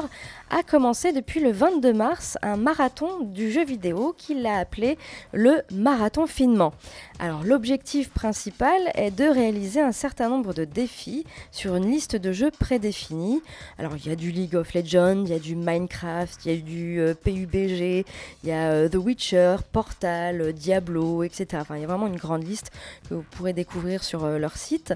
a 0.50 0.64
commencé 0.64 1.12
depuis 1.12 1.42
le 1.42 1.52
22 1.52 1.92
mars 1.92 2.38
un 2.42 2.56
marathon 2.56 3.20
du 3.20 3.52
jeu 3.52 3.66
vidéo 3.66 4.16
qu'il 4.18 4.46
a 4.46 4.60
appelé 4.60 4.98
le 5.34 5.62
marathon 5.74 6.26
finement. 6.26 6.74
Alors 7.20 7.44
l'objectif 7.44 8.12
principal 8.12 8.80
est 8.96 9.12
de 9.12 9.26
réaliser 9.26 9.82
un 9.82 9.92
certain 9.92 10.30
nombre 10.30 10.54
de 10.54 10.64
défis 10.64 11.26
sur 11.52 11.76
une 11.76 11.92
liste 11.92 12.16
de 12.16 12.32
jeux 12.32 12.52
prédéfinis. 12.52 13.42
Alors 13.78 13.98
il 13.98 14.08
y 14.08 14.12
a 14.12 14.16
du 14.16 14.32
League 14.32 14.56
of 14.56 14.74
Legends, 14.74 15.26
il 15.26 15.32
y 15.32 15.36
a 15.36 15.40
du 15.40 15.58
Minecraft, 15.58 16.46
il 16.46 16.52
y 16.54 16.58
a 16.58 16.62
du 16.62 17.00
euh, 17.02 17.14
PUBG, 17.14 18.06
il 18.44 18.50
y 18.50 18.54
a 18.54 18.72
euh, 18.72 18.90
The 18.90 18.96
Witcher, 18.96 19.58
Portal, 19.74 20.40
euh, 20.40 20.52
Diablo, 20.54 21.24
etc. 21.24 21.48
Enfin 21.56 21.76
il 21.76 21.82
y 21.82 21.84
a 21.84 21.88
vraiment 21.88 22.08
une 22.08 22.16
grande 22.16 22.48
liste 22.48 22.72
que 23.10 23.16
vous 23.16 23.26
pourrez 23.32 23.52
découvrir 23.52 23.81
sur 24.02 24.24
euh, 24.24 24.38
leur 24.38 24.58
site. 24.58 24.94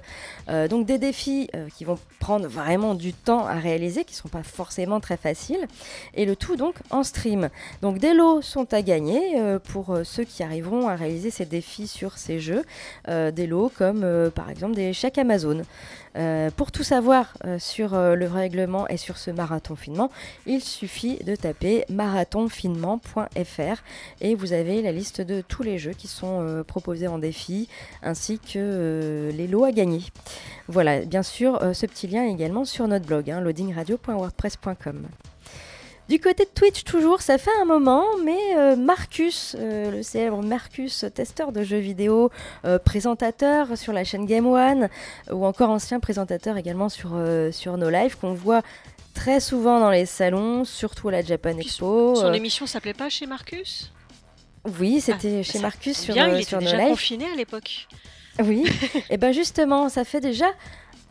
Euh, 0.49 0.67
donc 0.67 0.85
des 0.85 0.97
défis 0.97 1.49
euh, 1.55 1.67
qui 1.75 1.85
vont 1.85 1.97
prendre 2.19 2.47
vraiment 2.47 2.95
du 2.95 3.13
temps 3.13 3.45
à 3.45 3.55
réaliser, 3.55 4.03
qui 4.03 4.13
ne 4.13 4.17
sont 4.17 4.29
pas 4.29 4.43
forcément 4.43 4.99
très 4.99 5.17
faciles, 5.17 5.67
et 6.13 6.25
le 6.25 6.35
tout 6.35 6.55
donc 6.55 6.75
en 6.89 7.03
stream. 7.03 7.49
Donc 7.81 7.99
des 7.99 8.13
lots 8.13 8.41
sont 8.41 8.73
à 8.73 8.81
gagner 8.81 9.37
pour 9.69 9.97
ceux 10.03 10.23
qui 10.23 10.43
arriveront 10.43 10.87
à 10.87 10.95
réaliser 10.95 11.29
ces 11.29 11.45
défis 11.45 11.87
sur 11.87 12.17
ces 12.17 12.39
jeux, 12.39 12.63
des 13.07 13.47
lots 13.47 13.71
comme 13.77 14.31
par 14.33 14.49
exemple 14.49 14.75
des 14.75 14.93
chèques 14.93 15.17
Amazon. 15.17 15.61
Pour 16.55 16.71
tout 16.71 16.83
savoir 16.83 17.33
sur 17.59 17.93
euh, 17.93 18.15
le 18.15 18.27
règlement 18.27 18.87
et 18.87 18.97
sur 18.97 19.17
ce 19.17 19.31
marathon 19.31 19.75
finement, 19.75 20.09
il 20.45 20.61
suffit 20.61 21.17
de 21.23 21.35
taper 21.35 21.83
marathonfinement.fr 21.89 23.83
et 24.21 24.35
vous 24.35 24.53
avez 24.53 24.81
la 24.81 24.91
liste 24.91 25.19
de 25.21 25.41
tous 25.41 25.63
les 25.63 25.77
jeux 25.77 25.93
qui 25.93 26.07
sont 26.07 26.63
proposés 26.67 27.07
en 27.07 27.19
défi 27.19 27.67
ainsi 28.01 28.39
que 28.39 28.64
euh, 28.65 29.31
les 29.31 29.47
lots 29.47 29.63
à 29.63 29.71
gagner. 29.71 30.01
Voilà, 30.67 30.99
bien 31.01 31.23
sûr, 31.23 31.61
euh, 31.61 31.73
ce 31.73 31.85
petit 31.85 32.07
lien 32.07 32.23
est 32.23 32.31
également 32.31 32.65
sur 32.65 32.87
notre 32.87 33.05
blog, 33.05 33.29
hein, 33.29 33.41
loadingradio.wordpress.com. 33.41 35.07
Du 36.07 36.19
côté 36.19 36.45
de 36.45 36.49
Twitch, 36.53 36.83
toujours, 36.83 37.21
ça 37.21 37.39
fait 37.39 37.55
un 37.59 37.65
moment, 37.65 38.05
mais 38.23 38.37
euh, 38.57 38.75
Marcus, 38.75 39.55
euh, 39.57 39.89
le 39.89 40.03
célèbre 40.03 40.43
Marcus, 40.43 41.03
testeur 41.15 41.51
de 41.51 41.63
jeux 41.63 41.79
vidéo, 41.79 42.29
euh, 42.63 42.77
présentateur 42.77 43.75
sur 43.75 43.91
la 43.91 44.03
chaîne 44.03 44.27
Game 44.27 44.45
One, 44.45 44.89
ou 45.31 45.45
encore 45.45 45.71
ancien 45.71 45.99
présentateur 45.99 46.57
également 46.57 46.89
sur, 46.89 47.19
sur 47.51 47.77
No 47.77 47.89
Life, 47.89 48.17
qu'on 48.17 48.35
voit 48.35 48.61
très 49.15 49.39
souvent 49.39 49.79
dans 49.79 49.89
les 49.89 50.05
salons, 50.05 50.63
surtout 50.63 51.09
à 51.09 51.11
la 51.11 51.21
Japan 51.23 51.57
Expo. 51.57 52.13
Son 52.13 52.33
émission 52.33 52.67
s'appelait 52.67 52.93
pas 52.93 53.09
chez 53.09 53.25
Marcus? 53.25 53.91
Oui, 54.79 55.01
c'était 55.01 55.39
Ah, 55.39 55.43
chez 55.43 55.59
Marcus 55.59 55.97
sur, 55.97 56.13
bien, 56.13 56.27
il 56.27 56.35
était 56.35 56.49
sur 56.49 56.59
déjà 56.59 56.77
confiné 56.85 57.25
à 57.31 57.35
l'époque. 57.35 57.87
Oui, 58.43 58.65
et 59.09 59.17
ben 59.17 59.31
justement, 59.31 59.89
ça 59.89 60.03
fait 60.03 60.19
déjà 60.19 60.47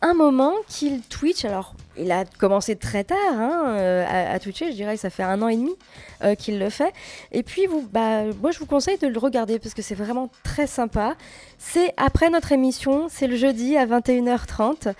un 0.01 0.13
moment 0.13 0.53
qu'il 0.67 1.01
Twitch. 1.01 1.45
Alors, 1.45 1.73
il 1.97 2.11
a 2.11 2.25
commencé 2.25 2.75
très 2.75 3.03
tard 3.03 3.17
hein, 3.33 3.63
euh, 3.67 4.05
à, 4.07 4.33
à 4.33 4.39
Twitcher, 4.39 4.67
je 4.71 4.75
dirais 4.75 4.95
que 4.95 5.01
ça 5.01 5.09
fait 5.09 5.23
un 5.23 5.41
an 5.41 5.47
et 5.47 5.55
demi 5.55 5.73
euh, 6.23 6.35
qu'il 6.35 6.59
le 6.59 6.69
fait. 6.69 6.93
Et 7.31 7.43
puis, 7.43 7.65
vous, 7.65 7.87
bah, 7.91 8.23
moi, 8.41 8.51
je 8.51 8.59
vous 8.59 8.65
conseille 8.65 8.97
de 8.97 9.07
le 9.07 9.17
regarder 9.17 9.57
parce 9.57 9.73
que 9.73 9.81
c'est 9.81 9.95
vraiment 9.95 10.29
très 10.43 10.67
sympa. 10.67 11.15
C'est 11.57 11.93
après 11.97 12.29
notre 12.29 12.51
émission, 12.51 13.07
c'est 13.09 13.27
le 13.27 13.35
jeudi 13.35 13.77
à 13.77 13.85
21h30. 13.85 14.93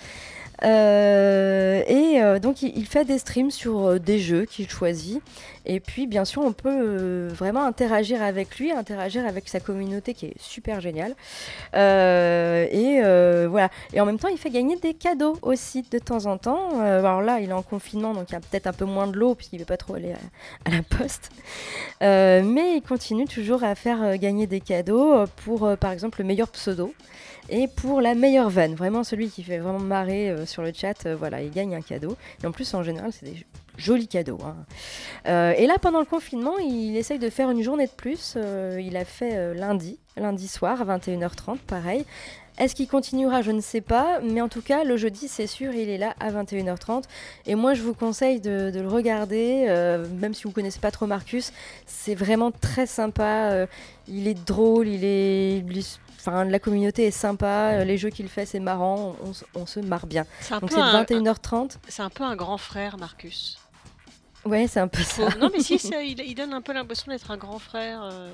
Euh, 0.63 1.83
et 1.87 2.21
euh, 2.21 2.39
donc 2.39 2.61
il, 2.61 2.85
fait 2.85 3.05
des 3.05 3.17
streams 3.17 3.51
sur 3.51 3.85
euh, 3.85 3.99
des 3.99 4.19
jeux 4.19 4.45
qu'il 4.45 4.69
choisit. 4.69 5.21
Et 5.65 5.79
puis 5.79 6.05
bien 6.05 6.25
sûr 6.25 6.43
on 6.43 6.53
peut 6.53 7.27
vraiment 7.27 7.65
interagir 7.65 8.21
avec 8.21 8.59
lui, 8.59 8.71
interagir 8.71 9.25
avec 9.25 9.49
sa 9.49 9.59
communauté 9.59 10.13
qui 10.13 10.27
est 10.27 10.39
super 10.39 10.79
géniale. 10.79 11.15
Et 11.73 12.99
voilà. 13.47 13.69
Et 13.93 13.99
en 13.99 14.05
même 14.05 14.19
temps 14.19 14.27
il 14.27 14.37
fait 14.37 14.51
gagner 14.51 14.77
des 14.77 14.93
cadeaux 14.93 15.37
aussi 15.41 15.83
de 15.89 15.97
temps 15.97 16.27
en 16.27 16.37
temps. 16.37 16.79
Alors 16.79 17.21
là 17.21 17.39
il 17.39 17.49
est 17.49 17.53
en 17.53 17.63
confinement 17.63 18.13
donc 18.13 18.29
il 18.29 18.33
y 18.33 18.35
a 18.35 18.41
peut-être 18.41 18.67
un 18.67 18.73
peu 18.73 18.85
moins 18.85 19.07
de 19.07 19.17
l'eau 19.17 19.33
puisqu'il 19.33 19.55
ne 19.55 19.61
veut 19.61 19.65
pas 19.65 19.77
trop 19.77 19.95
aller 19.95 20.13
à, 20.65 20.69
la 20.69 20.83
poste. 20.83 21.31
Mais 22.01 22.77
il 22.77 22.83
continue 22.87 23.25
toujours 23.25 23.63
à 23.63 23.73
faire 23.73 24.19
gagner 24.19 24.45
des 24.45 24.61
cadeaux 24.61 25.25
pour 25.43 25.75
par 25.77 25.91
exemple 25.91 26.19
le 26.21 26.25
meilleur 26.25 26.49
pseudo. 26.49 26.93
Et 27.49 27.67
pour 27.67 28.01
la 28.01 28.15
meilleure 28.15 28.49
vanne, 28.49 28.73
vraiment 28.73 29.03
celui 29.03 29.29
qui 29.29 29.43
fait 29.43 29.59
vraiment 29.59 29.79
marrer 29.79 30.29
euh, 30.29 30.45
sur 30.45 30.63
le 30.63 30.71
chat, 30.73 31.05
euh, 31.05 31.15
voilà, 31.15 31.41
il 31.41 31.51
gagne 31.51 31.75
un 31.75 31.81
cadeau. 31.81 32.17
Et 32.43 32.47
en 32.47 32.51
plus, 32.51 32.73
en 32.73 32.81
général, 32.81 33.11
c'est 33.13 33.25
des 33.25 33.45
jolis 33.77 34.07
cadeaux. 34.07 34.39
hein. 34.43 34.55
Euh, 35.27 35.53
et 35.57 35.67
là, 35.67 35.75
pendant 35.79 35.99
le 35.99 36.05
confinement, 36.05 36.57
il 36.57 36.97
essaye 36.97 37.19
de 37.19 37.29
faire 37.29 37.51
une 37.51 37.61
journée 37.61 37.85
de 37.85 37.91
plus. 37.91 38.37
Il 38.79 38.97
a 38.97 39.05
fait 39.05 39.53
lundi, 39.53 39.99
lundi 40.17 40.47
soir, 40.47 40.81
à 40.81 40.97
21h30, 40.97 41.57
pareil. 41.67 42.05
Est-ce 42.57 42.73
qu'il 42.75 42.87
continuera 42.87 43.41
Je 43.41 43.51
ne 43.51 43.61
sais 43.61 43.81
pas. 43.81 44.19
Mais 44.21 44.41
en 44.41 44.47
tout 44.49 44.61
cas, 44.61 44.83
le 44.83 44.95
jeudi, 44.97 45.27
c'est 45.27 45.47
sûr, 45.47 45.73
il 45.73 45.89
est 45.89 45.97
là 45.97 46.15
à 46.19 46.31
21h30. 46.31 47.03
Et 47.45 47.55
moi, 47.55 47.73
je 47.73 47.81
vous 47.81 47.93
conseille 47.93 48.39
de, 48.39 48.71
de 48.71 48.79
le 48.79 48.87
regarder, 48.87 49.65
euh, 49.67 50.07
même 50.07 50.33
si 50.33 50.43
vous 50.43 50.49
ne 50.49 50.53
connaissez 50.53 50.79
pas 50.79 50.91
trop 50.91 51.05
Marcus. 51.05 51.51
C'est 51.85 52.15
vraiment 52.15 52.51
très 52.51 52.85
sympa. 52.85 53.51
euh, 53.51 53.67
il 54.07 54.27
est 54.27 54.45
drôle, 54.45 54.87
il 54.87 55.03
est... 55.03 55.63
Enfin, 56.19 56.43
la 56.45 56.57
communauté 56.59 57.05
est 57.05 57.11
sympa, 57.11 57.71
euh, 57.73 57.83
les 57.83 57.97
jeux 57.99 58.09
qu'il 58.09 58.27
fait, 58.29 58.47
c'est 58.47 58.59
marrant, 58.59 59.15
on, 59.53 59.65
se 59.67 59.79
marre 59.79 60.07
bien. 60.07 60.25
C'est 60.41 60.55
un, 60.55 60.59
Donc 60.59 60.71
peu 60.71 60.75
c'est 60.75 60.81
un, 60.81 61.03
21h30. 61.03 61.77
c'est 61.87 62.01
un 62.01 62.09
peu 62.09 62.23
un 62.23 62.35
grand 62.35 62.57
frère, 62.57 62.97
Marcus. 62.97 63.59
Ouais, 64.43 64.65
c'est 64.67 64.79
un 64.79 64.87
peu 64.87 65.03
ça. 65.03 65.29
Non, 65.39 65.51
mais 65.53 65.59
si, 65.61 65.77
ça, 65.89 66.01
il, 66.01 66.19
il 66.21 66.33
donne 66.33 66.53
un 66.53 66.61
peu 66.61 66.73
l'impression 66.73 67.11
d'être 67.11 67.29
un 67.29 67.37
grand 67.37 67.59
frère. 67.59 68.01
euh, 68.11 68.29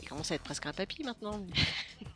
Il 0.00 0.08
commence 0.08 0.30
à 0.32 0.36
être 0.36 0.42
presque 0.44 0.64
un 0.64 0.72
papy 0.72 1.02
maintenant. 1.04 1.40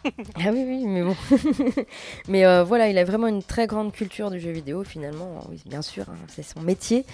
Ah 0.05 0.51
oui, 0.53 0.65
oui, 0.67 0.85
mais 0.87 1.03
bon. 1.03 1.15
mais 2.29 2.45
euh, 2.45 2.65
voilà, 2.65 2.89
il 2.89 2.99
a 2.99 3.05
vraiment 3.05 3.29
une 3.29 3.43
très 3.43 3.67
grande 3.67 3.93
culture 3.93 4.31
du 4.31 4.41
jeu 4.41 4.51
vidéo, 4.51 4.83
finalement. 4.83 5.45
Oui, 5.49 5.63
bien 5.67 5.83
sûr, 5.83 6.05
hein, 6.09 6.17
c'est 6.29 6.43
son 6.43 6.61
métier. 6.61 7.05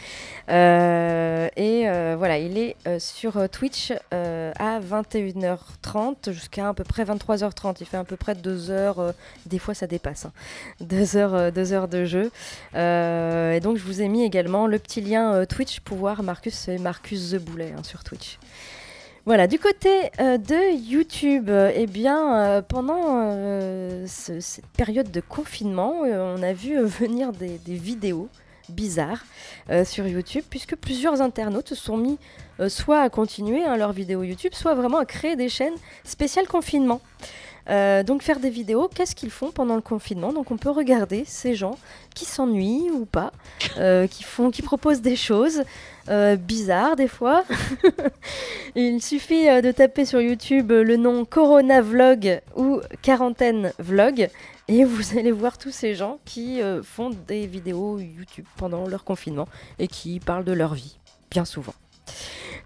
Euh, 0.49 1.49
et 1.57 1.89
euh, 1.89 2.15
voilà, 2.17 2.39
il 2.39 2.57
est 2.57 2.77
sur 2.99 3.49
Twitch 3.51 3.93
à 4.11 4.81
21h30 4.81 6.33
jusqu'à 6.33 6.69
à 6.69 6.75
peu 6.75 6.85
près 6.85 7.05
23h30. 7.05 7.77
Il 7.81 7.87
fait 7.87 7.97
à 7.97 8.05
peu 8.05 8.17
près 8.17 8.35
2 8.35 8.71
heures, 8.71 9.15
des 9.47 9.59
fois 9.59 9.75
ça 9.75 9.87
dépasse, 9.87 10.27
2 10.81 11.17
heures, 11.17 11.35
euh, 11.35 11.51
deux 11.51 11.73
heures 11.73 11.89
de 11.89 12.05
jeu. 12.05 12.31
Et 12.75 13.61
donc, 13.61 13.77
je 13.77 13.85
vous 13.85 14.01
ai 14.01 14.09
mis 14.09 14.25
également 14.25 14.67
le 14.67 14.79
petit 14.79 15.01
lien 15.01 15.45
Twitch 15.47 15.81
pour 15.81 15.99
voir 15.99 16.23
Marcus, 16.23 16.55
c'est 16.55 16.79
Marcus 16.79 17.31
The 17.33 17.37
Boulet 17.37 17.75
hein, 17.77 17.83
sur 17.83 18.05
Twitch. 18.05 18.39
Voilà, 19.29 19.47
du 19.47 19.59
côté 19.59 20.11
euh, 20.21 20.39
de 20.39 20.75
YouTube, 20.75 21.51
eh 21.51 21.87
bien, 21.87 22.35
euh, 22.35 22.63
pendant 22.63 23.21
euh, 23.27 24.07
ce- 24.07 24.41
cette 24.41 24.67
période 24.69 25.11
de 25.11 25.21
confinement, 25.21 25.97
on 26.01 26.43
a 26.43 26.55
vu 26.55 26.83
venir 26.83 27.33
des, 27.33 27.59
vidéos 27.67 28.31
bizarres 28.71 29.27
sur 29.85 30.07
YouTube, 30.07 30.45
puisque 30.49 30.77
plusieurs 30.77 31.21
internautes 31.21 31.69
se 31.69 31.75
sont 31.75 31.99
mis 31.99 32.19
soit 32.69 33.03
à 33.03 33.11
continuer 33.11 33.65
hein, 33.65 33.77
leurs 33.77 33.93
vidéos 33.93 34.23
YouTube, 34.23 34.55
soit 34.55 34.75
vraiment 34.75 34.97
à 34.97 35.05
créer 35.05 35.37
des 35.37 35.51
chaînes 35.51 35.77
spéciales 36.05 36.47
confinement. 36.47 37.03
Euh, 37.69 38.03
donc 38.03 38.23
faire 38.23 38.41
des 38.41 38.51
vidéos, 38.51 38.89
qu'est-ce 38.89 39.15
qu'ils 39.15 39.31
font 39.31 39.51
pendant 39.51 39.77
le 39.77 39.83
confinement? 39.83 40.33
Donc 40.33 40.51
on 40.51 40.57
peut 40.57 40.71
regarder 40.71 41.25
ces 41.27 41.55
gens 41.55 41.79
qui 42.15 42.25
s'ennuient 42.25 42.91
ou 42.91 43.05
pas, 43.05 43.33
euh, 43.77 44.07
qui 44.07 44.23
font, 44.23 44.51
proposent 44.51 45.03
des 45.03 45.17
choses 45.17 45.63
euh, 46.09 46.37
bizarres 46.37 46.97
des 46.97 47.09
fois. 47.09 47.45
Il 48.75 49.03
suffit 49.03 49.45
de 49.45 49.71
taper 49.73 50.05
sur 50.05 50.21
YouTube 50.21 50.73
le 50.73 50.97
nom 50.97 51.25
Corona 51.25 51.81
Vlog 51.81 52.41
ou 52.57 52.81
Quarantaine 53.03 53.73
Vlog 53.79 54.29
et 54.69 54.85
vous 54.85 55.19
allez 55.19 55.33
voir 55.33 55.59
tous 55.59 55.71
ces 55.71 55.95
gens 55.95 56.19
qui 56.25 56.61
font 56.83 57.11
des 57.27 57.47
vidéos 57.47 57.99
YouTube 57.99 58.47
pendant 58.57 58.87
leur 58.87 59.05
confinement 59.05 59.49
et 59.79 59.89
qui 59.89 60.21
parlent 60.21 60.45
de 60.45 60.53
leur 60.53 60.75
vie, 60.75 60.97
bien 61.31 61.45
souvent. 61.45 61.75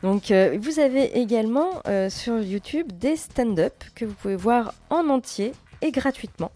Donc 0.03 0.31
euh, 0.31 0.59
vous 0.61 0.81
avez 0.81 1.19
également 1.19 1.81
euh, 1.87 2.11
sur 2.11 2.41
YouTube 2.41 2.91
des 2.93 3.17
stand-up 3.17 3.73
que 3.95 4.05
vous 4.05 4.15
pouvez 4.15 4.37
voir 4.37 4.75
en 4.91 5.09
entier 5.09 5.53
et 5.81 5.93
gratuitement. 5.93 6.51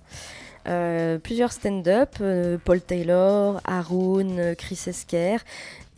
Euh, 0.69 1.19
plusieurs 1.19 1.53
stand-up, 1.53 2.17
Paul 2.65 2.81
Taylor, 2.81 3.61
Haroun, 3.65 4.57
Chris 4.57 4.81
Esquer 4.89 5.37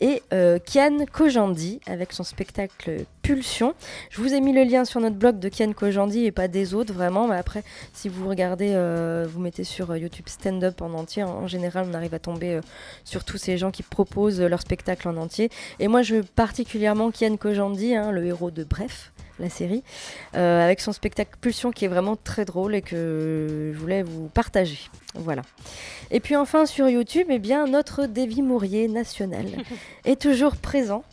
et 0.01 0.23
euh, 0.33 0.59
Kian 0.59 1.05
Kojandi 1.11 1.81
avec 1.87 2.13
son 2.13 2.25
spectacle 2.25 3.05
Pulsion. 3.23 3.75
Je 4.11 4.21
vous 4.21 4.33
ai 4.33 4.41
mis 4.41 4.53
le 4.53 4.65
lien 4.65 4.85
sur 4.85 5.01
notre 5.01 5.17
blog 5.17 5.39
de 5.39 5.49
Kian 5.49 5.73
Kojandi 5.73 6.25
et 6.25 6.33
pas 6.33 6.49
des 6.49 6.75
autres 6.75 6.93
vraiment, 6.93 7.27
mais 7.29 7.37
après 7.37 7.65
si 7.93 8.09
vous 8.09 8.29
regardez, 8.29 8.73
euh, 8.75 9.27
vous 9.31 9.41
mettez 9.41 9.65
sur 9.65 9.91
euh, 9.91 9.99
YouTube 9.99 10.29
stand-up 10.29 10.81
en 10.83 10.93
entier, 10.95 11.25
en, 11.25 11.47
général 11.47 11.87
on 11.91 11.95
arrive 11.95 12.15
à 12.15 12.19
tomber 12.19 12.61
sur 13.05 13.25
tous 13.25 13.39
ces 13.39 13.59
gens 13.59 13.71
qui 13.71 13.83
proposent 13.83 14.41
leur 14.41 14.61
spectacle 14.61 15.09
en 15.09 15.17
entier. 15.17 15.51
Et 15.81 15.89
moi 15.89 16.03
je 16.03 16.17
veux 16.17 16.23
particulièrement 16.23 17.11
Kian 17.11 17.37
Kojandi, 17.37 17.95
hein, 17.95 18.13
le 18.13 18.25
héros 18.27 18.51
de 18.51 18.65
Bref 18.65 19.13
la 19.39 19.49
série, 19.49 19.83
euh, 20.35 20.65
avec 20.65 20.81
son 20.81 20.93
spectacle 20.93 21.37
Pulsion 21.41 21.71
qui 21.71 21.85
est 21.85 21.89
vraiment 21.89 22.17
très 22.17 22.45
drôle 22.45 22.75
et 22.75 22.83
que 22.83 23.73
je 23.75 23.79
voulais 23.79 24.03
vous 24.03 24.29
partager. 24.29 24.79
Voilà. 25.15 25.43
Et 26.11 26.21
puis 26.21 26.37
enfin 26.37 26.67
sur 26.67 26.89
YouTube, 26.89 27.27
eh 27.31 27.39
bien, 27.39 27.67
notre 27.67 28.07
Davy 28.07 28.43
Mourier 28.43 28.89
national 28.89 29.47
est 30.05 30.21
toujours 30.21 30.57
présent. 30.57 31.05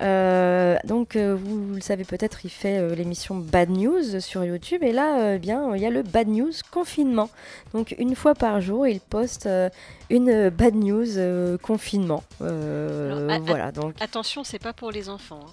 Euh, 0.00 0.78
donc 0.84 1.14
euh, 1.14 1.36
vous 1.38 1.74
le 1.74 1.80
savez 1.80 2.04
peut-être, 2.04 2.44
il 2.44 2.50
fait 2.50 2.78
euh, 2.78 2.94
l'émission 2.94 3.34
Bad 3.34 3.68
News 3.68 4.20
sur 4.20 4.44
YouTube 4.44 4.82
et 4.82 4.92
là, 4.92 5.34
eh 5.34 5.38
bien, 5.38 5.74
il 5.74 5.82
y 5.82 5.86
a 5.86 5.90
le 5.90 6.02
Bad 6.02 6.28
News 6.28 6.52
confinement. 6.70 7.28
Donc 7.74 7.94
une 7.98 8.14
fois 8.14 8.34
par 8.34 8.60
jour, 8.60 8.86
il 8.86 9.00
poste 9.00 9.48
une 10.08 10.48
Bad 10.50 10.74
News 10.74 11.58
confinement. 11.62 12.22
Alors, 12.40 13.40
voilà, 13.42 13.72
donc 13.72 13.94
Attention, 14.00 14.44
c'est 14.44 14.58
pas 14.58 14.72
pour 14.72 14.90
les 14.90 15.08
enfants. 15.08 15.40
hein. 15.46 15.52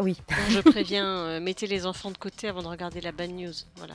Oui. 0.00 0.16
Donc, 0.28 0.50
je 0.50 0.70
préviens, 0.70 1.06
euh, 1.06 1.40
mettez 1.40 1.66
les 1.66 1.86
enfants 1.86 2.10
de 2.10 2.18
côté 2.18 2.48
avant 2.48 2.62
de 2.62 2.68
regarder 2.68 3.00
la 3.00 3.12
bad 3.12 3.30
news. 3.30 3.52
Voilà. 3.76 3.94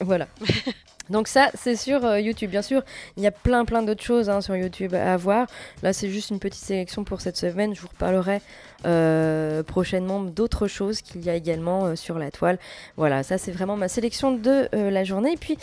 Voilà. 0.00 0.28
Donc 1.10 1.28
ça, 1.28 1.50
c'est 1.54 1.76
sur 1.76 2.04
euh, 2.04 2.18
YouTube. 2.18 2.50
Bien 2.50 2.62
sûr, 2.62 2.82
il 3.16 3.22
y 3.22 3.26
a 3.26 3.30
plein 3.30 3.64
plein 3.64 3.82
d'autres 3.82 4.02
choses 4.02 4.30
hein, 4.30 4.40
sur 4.40 4.56
YouTube 4.56 4.94
à 4.94 5.16
voir. 5.16 5.46
Là, 5.82 5.92
c'est 5.92 6.08
juste 6.08 6.30
une 6.30 6.38
petite 6.38 6.62
sélection 6.62 7.04
pour 7.04 7.20
cette 7.20 7.36
semaine. 7.36 7.74
Je 7.74 7.80
vous 7.80 7.88
reparlerai 7.88 8.40
euh, 8.84 9.62
prochainement 9.62 10.20
d'autres 10.20 10.66
choses 10.66 11.00
qu'il 11.00 11.24
y 11.24 11.30
a 11.30 11.34
également 11.34 11.86
euh, 11.86 11.96
sur 11.96 12.18
la 12.18 12.30
toile. 12.30 12.58
Voilà, 12.96 13.22
ça 13.22 13.38
c'est 13.38 13.50
vraiment 13.50 13.76
ma 13.76 13.88
sélection 13.88 14.32
de 14.32 14.68
euh, 14.74 14.90
la 14.90 15.04
journée. 15.04 15.32
Et 15.32 15.36
puis, 15.36 15.56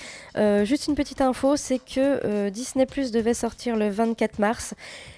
juste 0.66 0.88
une 0.88 0.96
petite 0.96 1.22
info, 1.22 1.56
c'est 1.56 1.80
que 1.80 2.50
Disney 2.50 2.86
Plus 2.86 3.12
devait 3.12 3.34
sortir 3.34 3.76
le 3.76 3.90
24 3.90 4.40
mars. 4.40 4.74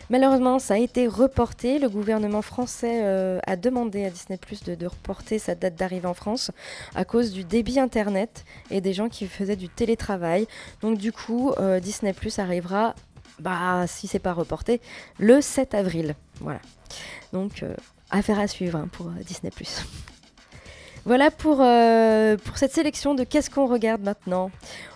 Malheureusement, 0.09 0.59
ça 0.59 0.75
a 0.75 0.77
été 0.77 1.07
reporté. 1.07 1.79
Le 1.79 1.89
gouvernement 1.89 2.41
français 2.41 3.39
a 3.45 3.55
demandé 3.55 4.05
à 4.05 4.09
Disney 4.09 4.37
Plus 4.37 4.63
de, 4.63 4.85
reporter 4.85 5.39
sa 5.39 5.55
date 5.55 5.75
d'arrivée 5.75 6.07
en 6.07 6.13
France 6.13 6.51
à 6.95 7.05
cause 7.05 7.31
du 7.31 7.43
débit 7.43 7.79
Internet 7.79 8.43
et 8.69 8.81
des 8.81 8.93
gens 8.93 9.09
qui 9.09 9.27
faisaient 9.27 9.55
du 9.55 9.69
télétravail. 9.69 10.47
Donc 10.81 10.97
du 10.97 11.11
coup, 11.11 11.53
Disney 11.81 12.13
Plus 12.13 12.39
arrivera, 12.39 12.95
bah 13.39 13.85
si 13.87 14.07
c'est 14.07 14.19
pas 14.19 14.33
reporté, 14.33 14.81
le 15.19 15.41
7 15.41 15.73
avril. 15.73 16.15
Voilà. 16.41 16.59
Donc 17.31 17.63
affaire 18.17 18.39
à 18.39 18.47
suivre 18.47 18.77
hein, 18.77 18.87
pour 18.91 19.07
euh, 19.07 19.23
Disney. 19.25 19.51
Voilà 21.05 21.31
pour, 21.31 21.57
euh, 21.59 22.37
pour 22.37 22.57
cette 22.57 22.71
sélection 22.71 23.13
de 23.13 23.25
qu'est-ce 23.25 23.49
qu'on 23.49 23.67
regarde 23.67 24.01
maintenant? 24.01 24.51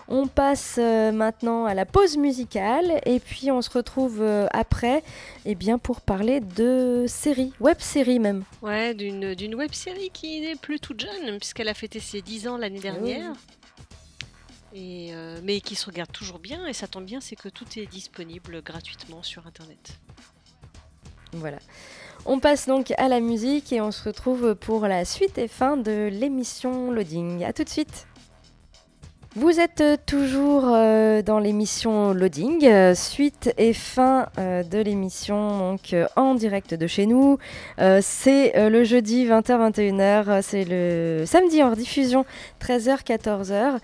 On 0.08 0.26
passe 0.26 0.76
euh, 0.78 1.12
maintenant 1.12 1.66
à 1.66 1.74
la 1.74 1.84
pause 1.84 2.16
musicale 2.16 3.02
et 3.04 3.20
puis 3.20 3.50
on 3.50 3.60
se 3.60 3.68
retrouve 3.68 4.22
euh, 4.22 4.46
après 4.52 5.02
eh 5.44 5.54
bien, 5.54 5.76
pour 5.76 6.00
parler 6.00 6.40
de 6.40 7.04
séries, 7.06 7.52
web-séries 7.60 8.20
même. 8.20 8.44
Ouais, 8.62 8.94
d'une 8.94 9.34
d'une 9.34 9.54
web 9.54 9.72
série 9.74 10.08
qui 10.10 10.40
n'est 10.40 10.56
plus 10.56 10.80
toute 10.80 11.00
jeune, 11.00 11.36
puisqu'elle 11.38 11.68
a 11.68 11.74
fêté 11.74 12.00
ses 12.00 12.22
10 12.22 12.48
ans 12.48 12.56
l'année 12.56 12.80
dernière. 12.80 13.34
Et, 14.74 15.12
mais 15.42 15.60
qui 15.60 15.74
se 15.74 15.86
regarde 15.86 16.12
toujours 16.12 16.38
bien, 16.38 16.66
et 16.66 16.72
ça 16.74 16.86
tombe 16.86 17.04
bien, 17.04 17.20
c'est 17.20 17.36
que 17.36 17.48
tout 17.48 17.64
est 17.76 17.86
disponible 17.86 18.62
gratuitement 18.62 19.22
sur 19.22 19.46
internet. 19.46 19.98
Voilà. 21.32 21.58
On 22.26 22.40
passe 22.40 22.66
donc 22.66 22.92
à 22.98 23.08
la 23.08 23.20
musique 23.20 23.72
et 23.72 23.80
on 23.80 23.90
se 23.90 24.04
retrouve 24.04 24.54
pour 24.54 24.86
la 24.86 25.04
suite 25.04 25.38
et 25.38 25.48
fin 25.48 25.76
de 25.76 26.08
l'émission 26.12 26.90
Loading. 26.90 27.44
A 27.44 27.52
tout 27.52 27.64
de 27.64 27.68
suite. 27.68 28.06
Vous 29.36 29.60
êtes 29.60 29.84
toujours 30.04 30.64
euh, 30.66 31.22
dans 31.22 31.38
l'émission 31.38 32.12
Loading, 32.12 32.66
euh, 32.66 32.94
suite 32.94 33.54
et 33.56 33.72
fin 33.72 34.26
euh, 34.38 34.64
de 34.64 34.78
l'émission 34.78 35.58
donc 35.58 35.94
en 36.16 36.34
direct 36.34 36.74
de 36.74 36.86
chez 36.86 37.06
nous. 37.06 37.38
C'est 38.00 38.68
le 38.68 38.82
jeudi 38.84 39.26
20h-21h, 39.26 40.00
euh, 40.00 40.40
c'est 40.42 40.64
le 40.64 41.24
samedi 41.24 41.62
en 41.62 41.72
diffusion 41.72 42.24
13h-14h 42.60 43.78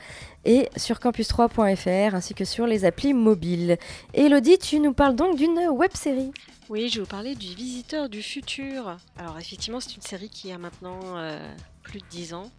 et 0.44 0.68
sur 0.76 0.96
campus3.fr 0.96 2.14
ainsi 2.14 2.34
que 2.34 2.44
sur 2.44 2.66
les 2.66 2.84
applis 2.84 3.14
mobiles. 3.14 3.76
Elodie, 4.14 4.58
tu 4.58 4.80
nous 4.80 4.92
parles 4.92 5.14
donc 5.14 5.36
d'une 5.36 5.68
web 5.68 5.92
série. 5.94 6.32
Oui, 6.70 6.88
je 6.88 6.94
vais 6.94 7.00
vous 7.00 7.06
parler 7.06 7.34
du 7.34 7.54
Visiteur 7.54 8.08
du 8.08 8.22
futur. 8.22 8.96
Alors 9.18 9.38
effectivement, 9.38 9.80
c'est 9.80 9.96
une 9.96 10.02
série 10.02 10.30
qui 10.30 10.50
a 10.50 10.56
maintenant 10.56 11.18
euh, 11.18 11.38
plus 11.82 12.00
de 12.00 12.06
10 12.06 12.32
ans, 12.32 12.50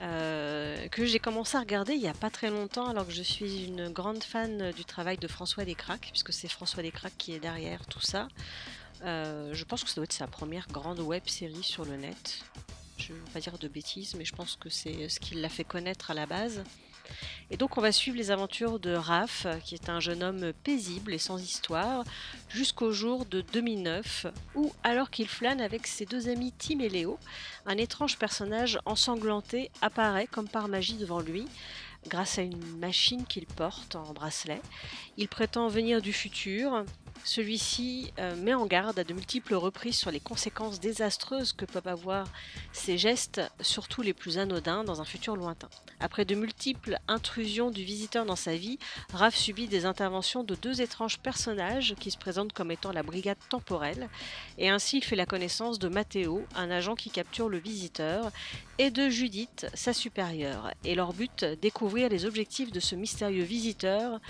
euh, 0.00 0.88
que 0.88 1.04
j'ai 1.04 1.18
commencé 1.18 1.58
à 1.58 1.60
regarder 1.60 1.92
il 1.92 2.00
n'y 2.00 2.08
a 2.08 2.14
pas 2.14 2.30
très 2.30 2.48
longtemps, 2.48 2.88
alors 2.88 3.06
que 3.06 3.12
je 3.12 3.22
suis 3.22 3.66
une 3.66 3.90
grande 3.90 4.24
fan 4.24 4.72
du 4.72 4.86
travail 4.86 5.18
de 5.18 5.28
François 5.28 5.66
Descraques, 5.66 6.08
puisque 6.12 6.32
c'est 6.32 6.48
François 6.48 6.82
Descraques 6.82 7.18
qui 7.18 7.34
est 7.34 7.40
derrière 7.40 7.84
tout 7.84 8.00
ça. 8.00 8.28
Euh, 9.04 9.52
je 9.52 9.64
pense 9.64 9.84
que 9.84 9.90
ça 9.90 9.96
doit 9.96 10.04
être 10.04 10.14
sa 10.14 10.26
première 10.26 10.66
grande 10.68 11.00
web 11.00 11.24
série 11.26 11.62
sur 11.62 11.84
le 11.84 11.96
net. 11.96 12.42
Je 12.96 13.12
ne 13.12 13.18
veux 13.18 13.24
pas 13.34 13.40
dire 13.40 13.58
de 13.58 13.68
bêtises, 13.68 14.14
mais 14.14 14.24
je 14.24 14.34
pense 14.34 14.56
que 14.56 14.70
c'est 14.70 15.10
ce 15.10 15.20
qui 15.20 15.34
l'a 15.34 15.50
fait 15.50 15.64
connaître 15.64 16.10
à 16.10 16.14
la 16.14 16.24
base. 16.24 16.64
Et 17.50 17.56
donc 17.56 17.76
on 17.76 17.80
va 17.80 17.92
suivre 17.92 18.16
les 18.16 18.30
aventures 18.30 18.78
de 18.78 18.94
Raph, 18.94 19.46
qui 19.64 19.74
est 19.74 19.88
un 19.88 20.00
jeune 20.00 20.22
homme 20.22 20.52
paisible 20.64 21.12
et 21.12 21.18
sans 21.18 21.38
histoire, 21.38 22.04
jusqu'au 22.48 22.92
jour 22.92 23.26
de 23.26 23.42
2009, 23.42 24.26
où, 24.54 24.72
alors 24.82 25.10
qu'il 25.10 25.28
flâne 25.28 25.60
avec 25.60 25.86
ses 25.86 26.06
deux 26.06 26.28
amis 26.28 26.52
Tim 26.58 26.80
et 26.80 26.88
Léo, 26.88 27.18
un 27.66 27.76
étrange 27.76 28.18
personnage 28.18 28.78
ensanglanté 28.86 29.70
apparaît 29.82 30.26
comme 30.26 30.48
par 30.48 30.68
magie 30.68 30.96
devant 30.96 31.20
lui. 31.20 31.46
Grâce 32.08 32.38
à 32.38 32.42
une 32.42 32.78
machine 32.78 33.24
qu'il 33.26 33.46
porte 33.46 33.96
en 33.96 34.12
bracelet. 34.12 34.60
Il 35.16 35.28
prétend 35.28 35.68
venir 35.68 36.02
du 36.02 36.12
futur. 36.12 36.84
Celui-ci 37.24 38.12
euh, 38.18 38.34
met 38.34 38.54
en 38.54 38.66
garde 38.66 38.98
à 38.98 39.04
de 39.04 39.14
multiples 39.14 39.54
reprises 39.54 39.96
sur 39.96 40.10
les 40.10 40.18
conséquences 40.18 40.80
désastreuses 40.80 41.52
que 41.52 41.64
peuvent 41.64 41.86
avoir 41.86 42.26
ces 42.72 42.98
gestes, 42.98 43.40
surtout 43.60 44.02
les 44.02 44.12
plus 44.12 44.38
anodins, 44.38 44.82
dans 44.82 45.00
un 45.00 45.04
futur 45.04 45.36
lointain. 45.36 45.68
Après 46.00 46.24
de 46.24 46.34
multiples 46.34 46.98
intrusions 47.06 47.70
du 47.70 47.84
visiteur 47.84 48.26
dans 48.26 48.34
sa 48.34 48.56
vie, 48.56 48.80
Raph 49.12 49.36
subit 49.36 49.68
des 49.68 49.86
interventions 49.86 50.42
de 50.42 50.56
deux 50.56 50.80
étranges 50.80 51.20
personnages 51.20 51.94
qui 52.00 52.10
se 52.10 52.18
présentent 52.18 52.52
comme 52.52 52.72
étant 52.72 52.90
la 52.90 53.04
brigade 53.04 53.38
temporelle, 53.48 54.08
et 54.58 54.68
ainsi 54.68 54.98
il 54.98 55.04
fait 55.04 55.14
la 55.14 55.26
connaissance 55.26 55.78
de 55.78 55.88
Matteo, 55.88 56.44
un 56.56 56.72
agent 56.72 56.96
qui 56.96 57.10
capture 57.10 57.48
le 57.48 57.58
visiteur, 57.58 58.32
et 58.78 58.90
de 58.90 59.08
Judith, 59.08 59.68
sa 59.74 59.92
supérieure, 59.92 60.72
et 60.84 60.96
leur 60.96 61.12
but, 61.12 61.44
découvrir 61.44 61.91
les 61.92 62.24
objectifs 62.24 62.72
de 62.72 62.80
ce 62.80 62.94
mystérieux 62.94 63.44
visiteur 63.44 64.20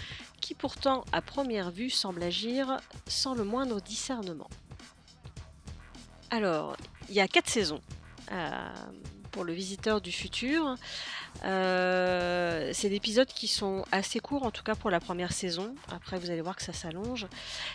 qui 0.40 0.55
pourtant 0.55 1.05
à 1.12 1.22
première 1.22 1.70
vue 1.70 1.90
semble 1.90 2.22
agir 2.22 2.79
sans 3.07 3.35
le 3.35 3.44
moindre 3.44 3.81
discernement. 3.81 4.51
Alors, 6.31 6.77
il 7.09 7.14
y 7.14 7.20
a 7.20 7.29
quatre 7.29 7.48
saisons 7.48 7.81
euh, 8.33 8.68
pour 9.33 9.45
le 9.45 9.53
visiteur 9.53 10.01
du 10.01 10.12
futur. 10.12 10.77
Euh, 11.45 12.71
c'est 12.73 12.88
des 12.88 12.97
épisodes 12.97 13.27
qui 13.27 13.49
sont 13.49 13.85
assez 13.90 14.21
courts, 14.21 14.45
en 14.45 14.51
tout 14.51 14.62
cas 14.62 14.75
pour 14.75 14.90
la 14.90 15.01
première 15.01 15.33
saison. 15.33 15.75
Après, 15.92 16.18
vous 16.18 16.31
allez 16.31 16.42
voir 16.42 16.55
que 16.55 16.62
ça 16.62 16.73
s'allonge. 16.73 17.27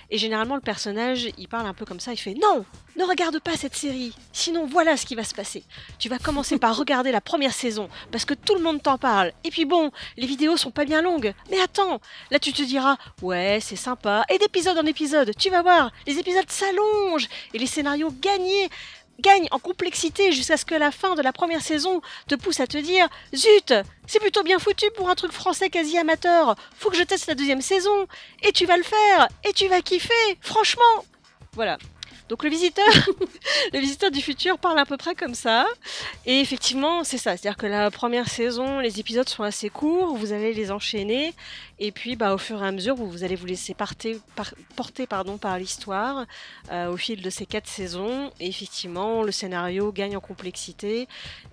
Et 0.10 0.18
généralement, 0.18 0.56
le 0.56 0.62
personnage, 0.62 1.28
il 1.38 1.48
parle 1.48 1.68
un 1.68 1.74
peu 1.74 1.86
comme 1.86 2.00
ça. 2.00 2.14
Il 2.14 2.18
fait 2.18 2.36
Non, 2.36 2.64
ne 2.96 3.04
regarde 3.04 3.40
pas 3.40 3.58
cette 3.58 3.76
série. 3.76 4.14
Sinon, 4.32 4.66
voilà 4.66 4.96
ce 4.96 5.06
qui 5.06 5.16
va 5.16 5.24
se 5.24 5.34
passer. 5.34 5.64
Tu 6.00 6.08
vas 6.08 6.20
commencer 6.20 6.58
par 6.58 6.78
regarder 6.78 7.12
la 7.12 7.22
première 7.22 7.54
saison 7.54 7.90
parce 8.12 8.26
que 8.26 8.34
tout 8.34 8.56
le 8.56 8.62
monde 8.62 8.82
t'en 8.82 8.98
parle. 8.98 9.34
Et 9.44 9.50
puis 9.50 9.66
bon, 9.66 9.92
les 10.16 10.28
vidéos 10.28 10.56
sont 10.56 10.72
pas 10.72 10.86
bien 10.86 11.02
longues. 11.02 11.34
Mais 11.50 11.60
attends, 11.60 12.00
là 12.32 12.40
tu 12.40 12.54
te 12.54 12.62
diras 12.62 12.98
Ouais, 13.22 13.60
c'est 13.62 13.76
sympa. 13.76 14.24
Et 14.30 14.38
d'épisode 14.38 14.78
en 14.78 14.86
épisode, 14.86 15.32
tu 15.38 15.50
vas 15.50 15.62
voir, 15.62 15.92
les 16.06 16.20
épisodes 16.20 16.50
s'allongent 16.50 17.28
et 17.54 17.58
les 17.58 17.68
scénarios 17.68 18.14
gagnés 18.22 18.70
gagne 19.20 19.48
en 19.52 19.60
complexité 19.60 20.32
jusqu'à 20.32 20.58
ce 20.58 20.66
que 20.66 20.76
la 20.76 20.92
fin 20.92 21.16
de 21.16 21.22
la 21.22 21.34
première 21.34 21.62
saison 21.62 22.02
te 22.28 22.36
pousse 22.36 22.60
à 22.60 22.68
te 22.68 22.78
dire 22.78 23.08
Zut, 23.36 23.74
c'est 24.06 24.20
plutôt 24.20 24.44
bien 24.44 24.60
foutu 24.60 24.86
pour 24.96 25.10
un 25.10 25.16
truc 25.16 25.32
français 25.32 25.70
quasi 25.70 25.98
amateur, 25.98 26.56
faut 26.78 26.90
que 26.90 26.98
je 26.98 27.04
teste 27.04 27.28
la 27.28 27.36
deuxième 27.36 27.62
saison, 27.62 28.08
et 28.44 28.52
tu 28.52 28.66
vas 28.66 28.78
le 28.78 28.84
faire, 28.84 29.28
et 29.44 29.54
tu 29.54 29.68
vas 29.68 29.82
kiffer, 29.82 30.38
franchement. 30.42 30.84
Voilà. 31.54 31.78
Donc 32.30 32.44
le 32.44 32.50
visiteur, 32.50 32.86
le 33.74 33.80
visiteur 33.80 34.12
du 34.12 34.22
futur 34.22 34.58
parle 34.58 34.80
à 34.80 34.86
peu 34.86 34.98
près 34.98 35.16
comme 35.16 35.36
ça. 35.36 35.66
Et 36.26 36.40
effectivement, 36.40 37.04
c'est 37.04 37.18
ça. 37.18 37.38
C'est-à-dire 37.38 37.58
que 37.58 37.68
la 37.68 37.90
première 37.90 38.28
saison, 38.28 38.80
les 38.80 39.00
épisodes 39.00 39.30
sont 39.30 39.44
assez 39.44 39.70
courts, 39.70 40.16
vous 40.16 40.34
allez 40.34 40.54
les 40.54 40.72
enchaîner. 40.72 41.34
Et 41.80 41.92
puis, 41.92 42.16
bah, 42.16 42.34
au 42.34 42.38
fur 42.38 42.62
et 42.62 42.68
à 42.68 42.72
mesure, 42.72 42.96
vous, 42.96 43.24
allez 43.24 43.36
vous 43.36 43.46
laisser 43.46 43.74
porter, 43.74 44.20
par, 44.36 45.58
l'histoire 45.58 46.26
euh, 46.72 46.92
au 46.92 46.98
fil 46.98 47.22
de 47.22 47.30
ces 47.30 47.46
quatre 47.46 47.68
saisons. 47.68 48.32
Et 48.40 48.48
effectivement, 48.48 49.24
le 49.24 49.32
scénario 49.32 49.92
gagne 49.92 50.18
en 50.18 50.22
complexité. 50.22 51.08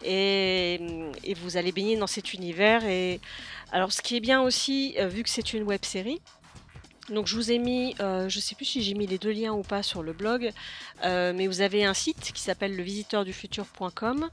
Et, 0.04 0.80
et 1.22 1.34
vous 1.34 1.56
allez 1.56 1.72
baigner 1.72 1.96
dans 1.96 2.06
cet 2.06 2.34
univers. 2.34 2.84
Et 2.84 3.20
alors, 3.70 3.92
ce 3.92 4.02
qui 4.02 4.16
est 4.16 4.20
bien 4.20 4.42
aussi, 4.42 4.94
euh, 4.98 5.06
vu 5.06 5.22
que 5.22 5.30
c'est 5.30 5.52
une 5.52 5.62
web 5.64 5.84
série, 5.84 6.20
donc 7.10 7.26
je 7.26 7.34
vous 7.36 7.50
ai 7.50 7.58
mis, 7.58 7.94
euh, 8.00 8.28
je 8.28 8.40
sais 8.40 8.54
plus 8.54 8.64
si 8.64 8.82
j'ai 8.82 8.94
mis 8.94 9.06
les 9.06 9.18
deux 9.18 9.30
liens 9.30 9.52
ou 9.52 9.62
pas 9.62 9.82
sur 9.82 10.02
le 10.02 10.12
blog, 10.12 10.52
euh, 11.04 11.32
mais 11.34 11.46
vous 11.46 11.60
avez 11.60 11.84
un 11.84 11.92
site 11.92 12.32
qui 12.32 12.40
s'appelle 12.40 12.74
levisiteurdufutur.com. 12.76 14.30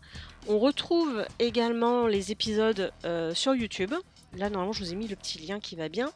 On 0.48 0.60
retrouve 0.60 1.26
également 1.40 2.08
les 2.08 2.32
épisodes 2.32 2.94
euh, 3.04 3.34
sur 3.34 3.56
YouTube. 3.56 3.94
Là 4.38 4.50
normalement 4.50 4.72
je 4.72 4.84
vous 4.84 4.94
ai 4.94 4.96
mis 4.96 5.08
le 5.08 5.18
petit 5.18 5.40
lien 5.40 5.60
qui 5.60 5.76
va 5.76 5.90
bien 5.90 6.12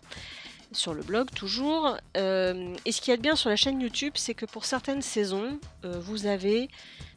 sur 0.72 0.94
le 0.94 1.04
blog 1.04 1.30
toujours. 1.32 1.98
Et 2.16 2.92
ce 2.92 3.02
qui 3.02 3.12
est 3.12 3.18
bien 3.18 3.36
sur 3.36 3.50
la 3.50 3.56
chaîne 3.56 3.80
YouTube, 3.82 4.14
c'est 4.16 4.34
que 4.34 4.46
pour 4.46 4.66
certaines 4.66 5.02
saisons, 5.02 5.60
vous 5.84 6.26
avez 6.26 6.70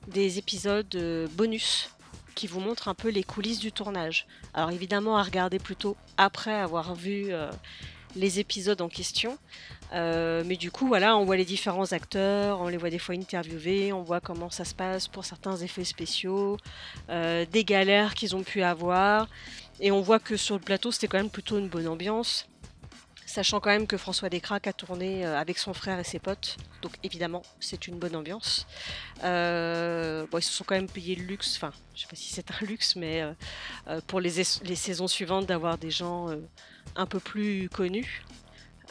des 0.06 0.38
épisodes 0.38 1.28
bonus 1.32 1.90
qui 2.34 2.46
vous 2.46 2.60
montrent 2.60 2.88
un 2.88 2.94
peu 2.94 3.08
les 3.08 3.24
coulisses 3.24 3.58
du 3.58 3.72
tournage. 3.72 4.26
Alors 4.54 4.70
évidemment 4.70 5.16
à 5.16 5.22
regarder 5.22 5.58
plutôt 5.58 5.96
après 6.16 6.54
avoir 6.54 6.94
vu 6.94 7.32
les 8.18 8.40
épisodes 8.40 8.80
en 8.82 8.88
question. 8.88 9.38
Euh, 9.94 10.42
mais 10.44 10.56
du 10.56 10.70
coup, 10.70 10.86
voilà, 10.86 11.16
on 11.16 11.24
voit 11.24 11.36
les 11.36 11.46
différents 11.46 11.92
acteurs, 11.92 12.60
on 12.60 12.68
les 12.68 12.76
voit 12.76 12.90
des 12.90 12.98
fois 12.98 13.14
interviewés, 13.14 13.92
on 13.92 14.02
voit 14.02 14.20
comment 14.20 14.50
ça 14.50 14.64
se 14.66 14.74
passe 14.74 15.08
pour 15.08 15.24
certains 15.24 15.56
effets 15.56 15.84
spéciaux, 15.84 16.58
euh, 17.08 17.46
des 17.50 17.64
galères 17.64 18.14
qu'ils 18.14 18.36
ont 18.36 18.42
pu 18.42 18.62
avoir. 18.62 19.28
Et 19.80 19.90
on 19.90 20.02
voit 20.02 20.18
que 20.18 20.36
sur 20.36 20.56
le 20.56 20.60
plateau, 20.60 20.90
c'était 20.92 21.06
quand 21.08 21.18
même 21.18 21.30
plutôt 21.30 21.58
une 21.58 21.68
bonne 21.68 21.88
ambiance. 21.88 22.46
Sachant 23.24 23.60
quand 23.60 23.70
même 23.70 23.86
que 23.86 23.98
François 23.98 24.30
Descraques 24.30 24.66
a 24.66 24.72
tourné 24.72 25.24
euh, 25.24 25.38
avec 25.38 25.58
son 25.58 25.72
frère 25.74 25.98
et 25.98 26.04
ses 26.04 26.18
potes. 26.18 26.56
Donc 26.82 26.92
évidemment, 27.02 27.42
c'est 27.60 27.86
une 27.86 27.98
bonne 27.98 28.16
ambiance. 28.16 28.66
Ils 29.22 30.42
se 30.42 30.52
sont 30.52 30.64
quand 30.64 30.74
même 30.76 30.88
payés 30.88 31.14
le 31.14 31.24
luxe, 31.24 31.56
enfin, 31.56 31.72
je 31.94 32.02
sais 32.02 32.06
pas 32.08 32.16
si 32.16 32.32
c'est 32.32 32.50
un 32.50 32.64
luxe, 32.66 32.96
mais 32.96 33.22
pour 34.06 34.20
les, 34.20 34.40
es- 34.40 34.62
les 34.64 34.76
saisons 34.76 35.08
suivantes, 35.08 35.46
d'avoir 35.46 35.76
des 35.76 35.90
gens 35.90 36.28
un 36.96 37.06
peu 37.06 37.20
plus 37.20 37.68
connus. 37.68 38.24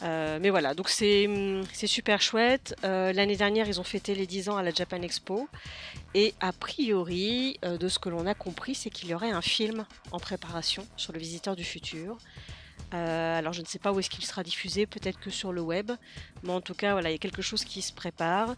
Euh, 0.02 0.38
mais 0.40 0.50
voilà, 0.50 0.74
donc 0.74 0.88
c'est 0.88 1.26
hum, 1.26 1.64
super 1.72 2.20
chouette. 2.20 2.74
Euh, 2.84 3.12
L'année 3.12 3.36
dernière, 3.36 3.68
ils 3.68 3.80
ont 3.80 3.84
fêté 3.84 4.14
les 4.14 4.26
10 4.26 4.48
ans 4.48 4.56
à 4.56 4.62
la 4.62 4.70
Japan 4.70 5.02
Expo. 5.02 5.48
Et 6.14 6.34
a 6.40 6.52
priori, 6.52 7.58
euh, 7.64 7.78
de 7.78 7.88
ce 7.88 7.98
que 7.98 8.08
l'on 8.08 8.26
a 8.26 8.34
compris, 8.34 8.74
c'est 8.74 8.90
qu'il 8.90 9.08
y 9.08 9.14
aurait 9.14 9.30
un 9.30 9.42
film 9.42 9.84
en 10.12 10.18
préparation 10.18 10.86
sur 10.96 11.12
le 11.12 11.18
visiteur 11.18 11.56
du 11.56 11.64
futur. 11.64 12.18
Alors 12.90 13.52
je 13.52 13.60
ne 13.60 13.66
sais 13.66 13.78
pas 13.78 13.92
où 13.92 13.98
est-ce 14.00 14.08
qu'il 14.08 14.24
sera 14.24 14.42
diffusé, 14.42 14.86
peut-être 14.86 15.20
que 15.20 15.28
sur 15.28 15.52
le 15.52 15.60
web, 15.60 15.92
mais 16.42 16.52
en 16.52 16.62
tout 16.62 16.72
cas 16.72 16.98
il 16.98 17.10
y 17.10 17.14
a 17.14 17.18
quelque 17.18 17.42
chose 17.42 17.62
qui 17.62 17.82
se 17.82 17.92
prépare. 17.92 18.54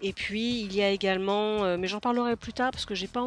Et 0.00 0.14
puis 0.14 0.62
il 0.62 0.74
y 0.74 0.80
a 0.80 0.88
également, 0.88 1.76
mais 1.76 1.86
j'en 1.86 2.00
parlerai 2.00 2.36
plus 2.36 2.54
tard 2.54 2.70
parce 2.70 2.86
que 2.86 2.94
j'ai 2.94 3.06
pas 3.06 3.20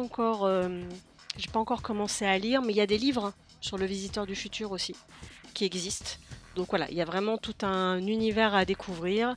pas 1.52 1.60
encore 1.60 1.82
commencé 1.82 2.24
à 2.24 2.36
lire, 2.36 2.62
mais 2.62 2.72
il 2.72 2.76
y 2.76 2.80
a 2.80 2.86
des 2.86 2.98
livres 2.98 3.32
sur 3.60 3.78
le 3.78 3.86
visiteur 3.86 4.26
du 4.26 4.34
futur 4.34 4.72
aussi 4.72 4.96
qui 5.52 5.64
existent. 5.64 6.12
Donc 6.56 6.70
voilà, 6.70 6.90
il 6.90 6.96
y 6.96 7.00
a 7.00 7.04
vraiment 7.04 7.38
tout 7.38 7.54
un 7.62 7.98
univers 7.98 8.54
à 8.54 8.64
découvrir. 8.64 9.36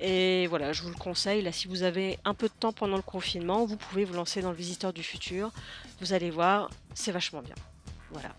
Et 0.00 0.46
voilà, 0.46 0.72
je 0.72 0.82
vous 0.82 0.90
le 0.90 0.94
conseille. 0.94 1.42
Là, 1.42 1.50
si 1.52 1.66
vous 1.68 1.82
avez 1.82 2.18
un 2.24 2.34
peu 2.34 2.48
de 2.48 2.52
temps 2.52 2.72
pendant 2.72 2.96
le 2.96 3.02
confinement, 3.02 3.64
vous 3.64 3.76
pouvez 3.76 4.04
vous 4.04 4.14
lancer 4.14 4.42
dans 4.42 4.50
le 4.50 4.56
visiteur 4.56 4.92
du 4.92 5.02
futur. 5.02 5.50
Vous 6.00 6.12
allez 6.12 6.30
voir, 6.30 6.70
c'est 6.94 7.10
vachement 7.12 7.42
bien. 7.42 7.54
Voilà. 8.10 8.30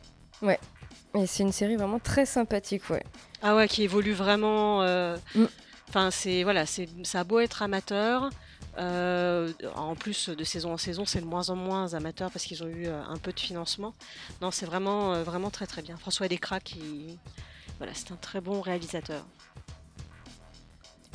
Et 1.16 1.28
c'est 1.28 1.44
une 1.44 1.52
série 1.52 1.76
vraiment 1.76 2.00
très 2.00 2.26
sympathique, 2.26 2.90
ouais. 2.90 3.04
Ah 3.42 3.56
ouais, 3.56 3.68
qui 3.68 3.84
évolue 3.84 4.14
vraiment. 4.14 4.82
euh, 4.84 5.18
Mm. 5.36 5.46
Enfin, 5.90 6.10
c'est 6.10 6.42
voilà, 6.44 6.66
c'est 6.66 6.90
ça 7.04 7.20
a 7.20 7.24
beau 7.24 7.40
être 7.40 7.62
amateur. 7.62 8.30
Euh, 8.78 9.52
en 9.76 9.96
plus 9.96 10.30
de 10.30 10.44
saison 10.44 10.74
en 10.74 10.78
saison, 10.78 11.06
c'est 11.06 11.22
de 11.22 11.26
moins 11.26 11.50
en 11.50 11.56
moins 11.56 11.94
amateur 11.94 12.32
parce 12.32 12.46
qu'ils 12.46 12.64
ont 12.64 12.68
eu 12.68 12.88
euh, 12.88 13.02
un 13.10 13.18
peu 13.18 13.32
de 13.32 13.40
financement. 13.40 13.94
Non, 14.42 14.52
c'est 14.52 14.66
vraiment 14.66 15.14
euh, 15.14 15.24
vraiment 15.24 15.50
très 15.50 15.68
très 15.68 15.82
bien. 15.82 15.96
François 15.98 16.28
Descraques, 16.28 16.64
qui 16.64 17.18
voilà, 17.78 17.94
c'est 17.96 18.12
un 18.12 18.16
très 18.18 18.42
bon 18.42 18.62
réalisateur. 18.62 19.24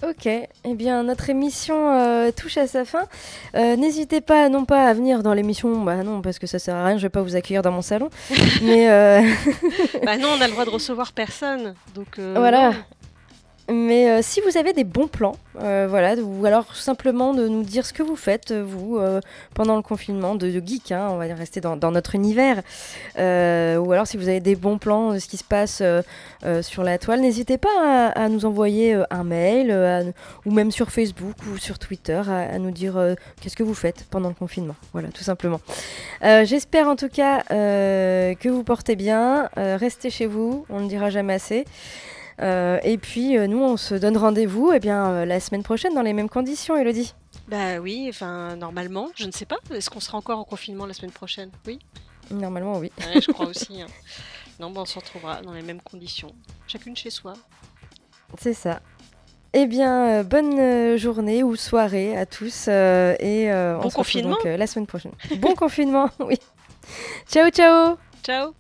Ok, 0.07 0.27
eh 0.27 0.75
bien 0.75 1.03
notre 1.03 1.29
émission 1.29 1.91
euh, 1.93 2.31
touche 2.31 2.57
à 2.57 2.69
sa 2.69 2.85
fin. 2.85 3.09
Euh, 3.57 3.75
N'hésitez 3.75 4.21
pas 4.21 4.49
non 4.49 4.65
pas 4.65 4.87
à 4.87 4.95
venir 4.95 5.25
dans 5.25 5.35
l'émission, 5.35 5.83
bah 5.83 6.05
non 6.05 6.23
parce 6.23 6.39
que 6.39 6.47
ça 6.47 6.61
sert 6.61 6.77
à 6.77 6.85
rien, 6.87 6.97
je 6.99 7.03
vais 7.03 7.09
pas 7.09 7.23
vous 7.23 7.35
accueillir 7.35 7.63
dans 7.63 7.73
mon 7.73 7.83
salon. 7.83 8.09
mais 8.63 8.89
euh, 8.89 9.29
bah 10.05 10.17
non, 10.17 10.29
on 10.39 10.41
a 10.41 10.47
le 10.47 10.53
droit 10.53 10.65
de 10.65 10.71
recevoir 10.71 11.11
personne, 11.11 11.75
donc 11.97 12.21
Voilà. 12.21 12.71
non. 12.71 12.77
Mais 13.69 14.11
euh, 14.11 14.21
si 14.23 14.41
vous 14.41 14.57
avez 14.57 14.73
des 14.73 14.85
bons 14.85 15.09
plans, 15.09 15.37
euh, 15.61 15.87
voilà, 15.89 16.15
ou 16.15 16.47
alors 16.47 16.75
simplement 16.75 17.35
de 17.35 17.49
nous 17.49 17.63
dire 17.63 17.85
ce 17.85 17.93
que 17.93 18.03
vous 18.03 18.17
faites 18.17 18.51
euh, 18.51 18.65
vous 18.67 18.99
euh, 18.99 19.21
pendant 19.55 19.77
le 19.77 19.83
confinement 19.83 20.35
de, 20.35 20.49
geek, 20.49 20.93
hein, 20.93 21.09
on 21.11 21.17
va 21.19 21.25
rester 21.35 21.61
dans, 21.61 21.77
dans 21.77 21.91
notre 21.91 22.15
univers, 22.15 22.63
Euh, 23.19 23.77
ou 23.77 23.93
alors 23.93 24.07
si 24.07 24.17
vous 24.17 24.29
avez 24.29 24.41
des 24.41 24.55
bons 24.57 24.79
plans 24.79 25.13
de 25.13 25.19
ce 25.19 25.27
qui 25.27 25.37
se 25.37 25.45
passe 25.45 25.81
euh, 25.81 26.03
euh, 26.45 26.63
sur 26.63 26.83
la 26.85 26.99
toile, 26.99 27.21
n'hésitez 27.21 27.59
pas 27.59 27.69
à, 27.83 28.25
à 28.25 28.29
nous 28.29 28.45
envoyer 28.45 28.95
euh, 28.95 29.05
un 29.11 29.25
mail 29.25 29.71
euh, 29.71 30.11
ou 30.47 30.51
même 30.53 30.71
sur 30.71 30.91
Facebook 30.91 31.35
ou 31.51 31.59
sur 31.59 31.79
Twitter 31.79 32.23
à, 32.29 32.55
à 32.55 32.59
nous 32.59 32.71
dire 32.71 32.97
euh, 32.97 33.15
qu'est-ce 33.41 33.57
que 33.57 33.65
vous 33.65 33.75
faites 33.75 34.05
pendant 34.11 34.29
le 34.29 34.35
confinement. 34.35 34.77
Voilà, 34.93 35.09
tout 35.09 35.25
simplement. 35.25 35.61
Euh, 36.25 36.45
J'espère 36.45 36.89
en 36.89 36.97
tout 36.97 37.09
cas 37.09 37.43
euh, 37.51 38.35
que 38.35 38.49
vous 38.49 38.63
portez 38.63 38.97
bien. 38.97 39.49
Euh, 39.59 39.77
restez 39.79 40.11
chez 40.11 40.27
vous, 40.27 40.65
on 40.71 40.81
ne 40.81 40.89
dira 40.89 41.11
jamais 41.11 41.35
assez. 41.35 41.65
Euh, 42.41 42.79
et 42.85 42.99
puis 42.99 43.37
euh, 43.37 43.47
nous, 43.47 43.63
on 43.63 43.77
se 43.77 43.95
donne 43.95 44.17
rendez-vous 44.17 44.71
eh 44.73 44.79
bien 44.81 45.07
euh, 45.11 45.25
la 45.25 45.41
semaine 45.41 45.63
prochaine 45.63 45.95
dans 45.95 46.03
les 46.03 46.13
mêmes 46.13 46.29
conditions, 46.29 46.77
Elodie. 46.77 47.15
Bah 47.49 47.79
oui, 47.81 48.07
enfin 48.09 48.55
normalement, 48.57 49.09
je 49.17 49.27
ne 49.27 49.33
sais 49.33 49.45
pas. 49.47 49.57
Est-ce 49.75 49.91
qu'on 49.91 50.01
sera 50.01 50.19
encore 50.19 50.39
en 50.39 50.45
confinement 50.45 50.87
la 50.87 50.95
semaine 50.95 51.11
prochaine? 51.13 51.51
Oui, 51.67 51.79
Normalement, 52.31 52.79
oui. 52.79 52.93
Ouais, 53.01 53.21
je 53.21 53.31
crois 53.33 53.47
aussi. 53.47 53.81
hein. 53.83 53.87
Non, 54.61 54.71
bah, 54.71 54.81
on 54.83 54.85
se 54.85 54.99
retrouvera 54.99 55.41
dans 55.41 55.53
les 55.53 55.63
mêmes 55.63 55.81
conditions, 55.81 56.35
chacune 56.67 56.97
chez 56.97 57.11
soi. 57.11 57.35
C'est 58.39 58.55
ça. 58.55 58.81
Eh 59.53 59.67
bien, 59.67 60.09
euh, 60.09 60.23
bonne 60.25 60.97
journée 60.99 61.43
ou 61.45 61.55
soirée 61.57 62.17
à 62.17 62.27
tous 62.27 62.67
euh, 62.69 63.15
et 63.21 63.51
euh, 63.53 63.79
on 63.79 63.83
Bon 63.83 63.91
se 63.91 63.99
retrouve 63.99 64.23
donc, 64.23 64.45
la 64.45 64.67
semaine 64.67 64.87
prochaine. 64.89 65.13
bon 65.39 65.55
confinement, 65.55 66.11
oui. 66.21 66.39
Ciao, 67.31 67.49
ciao. 67.51 67.97
Ciao 68.25 68.53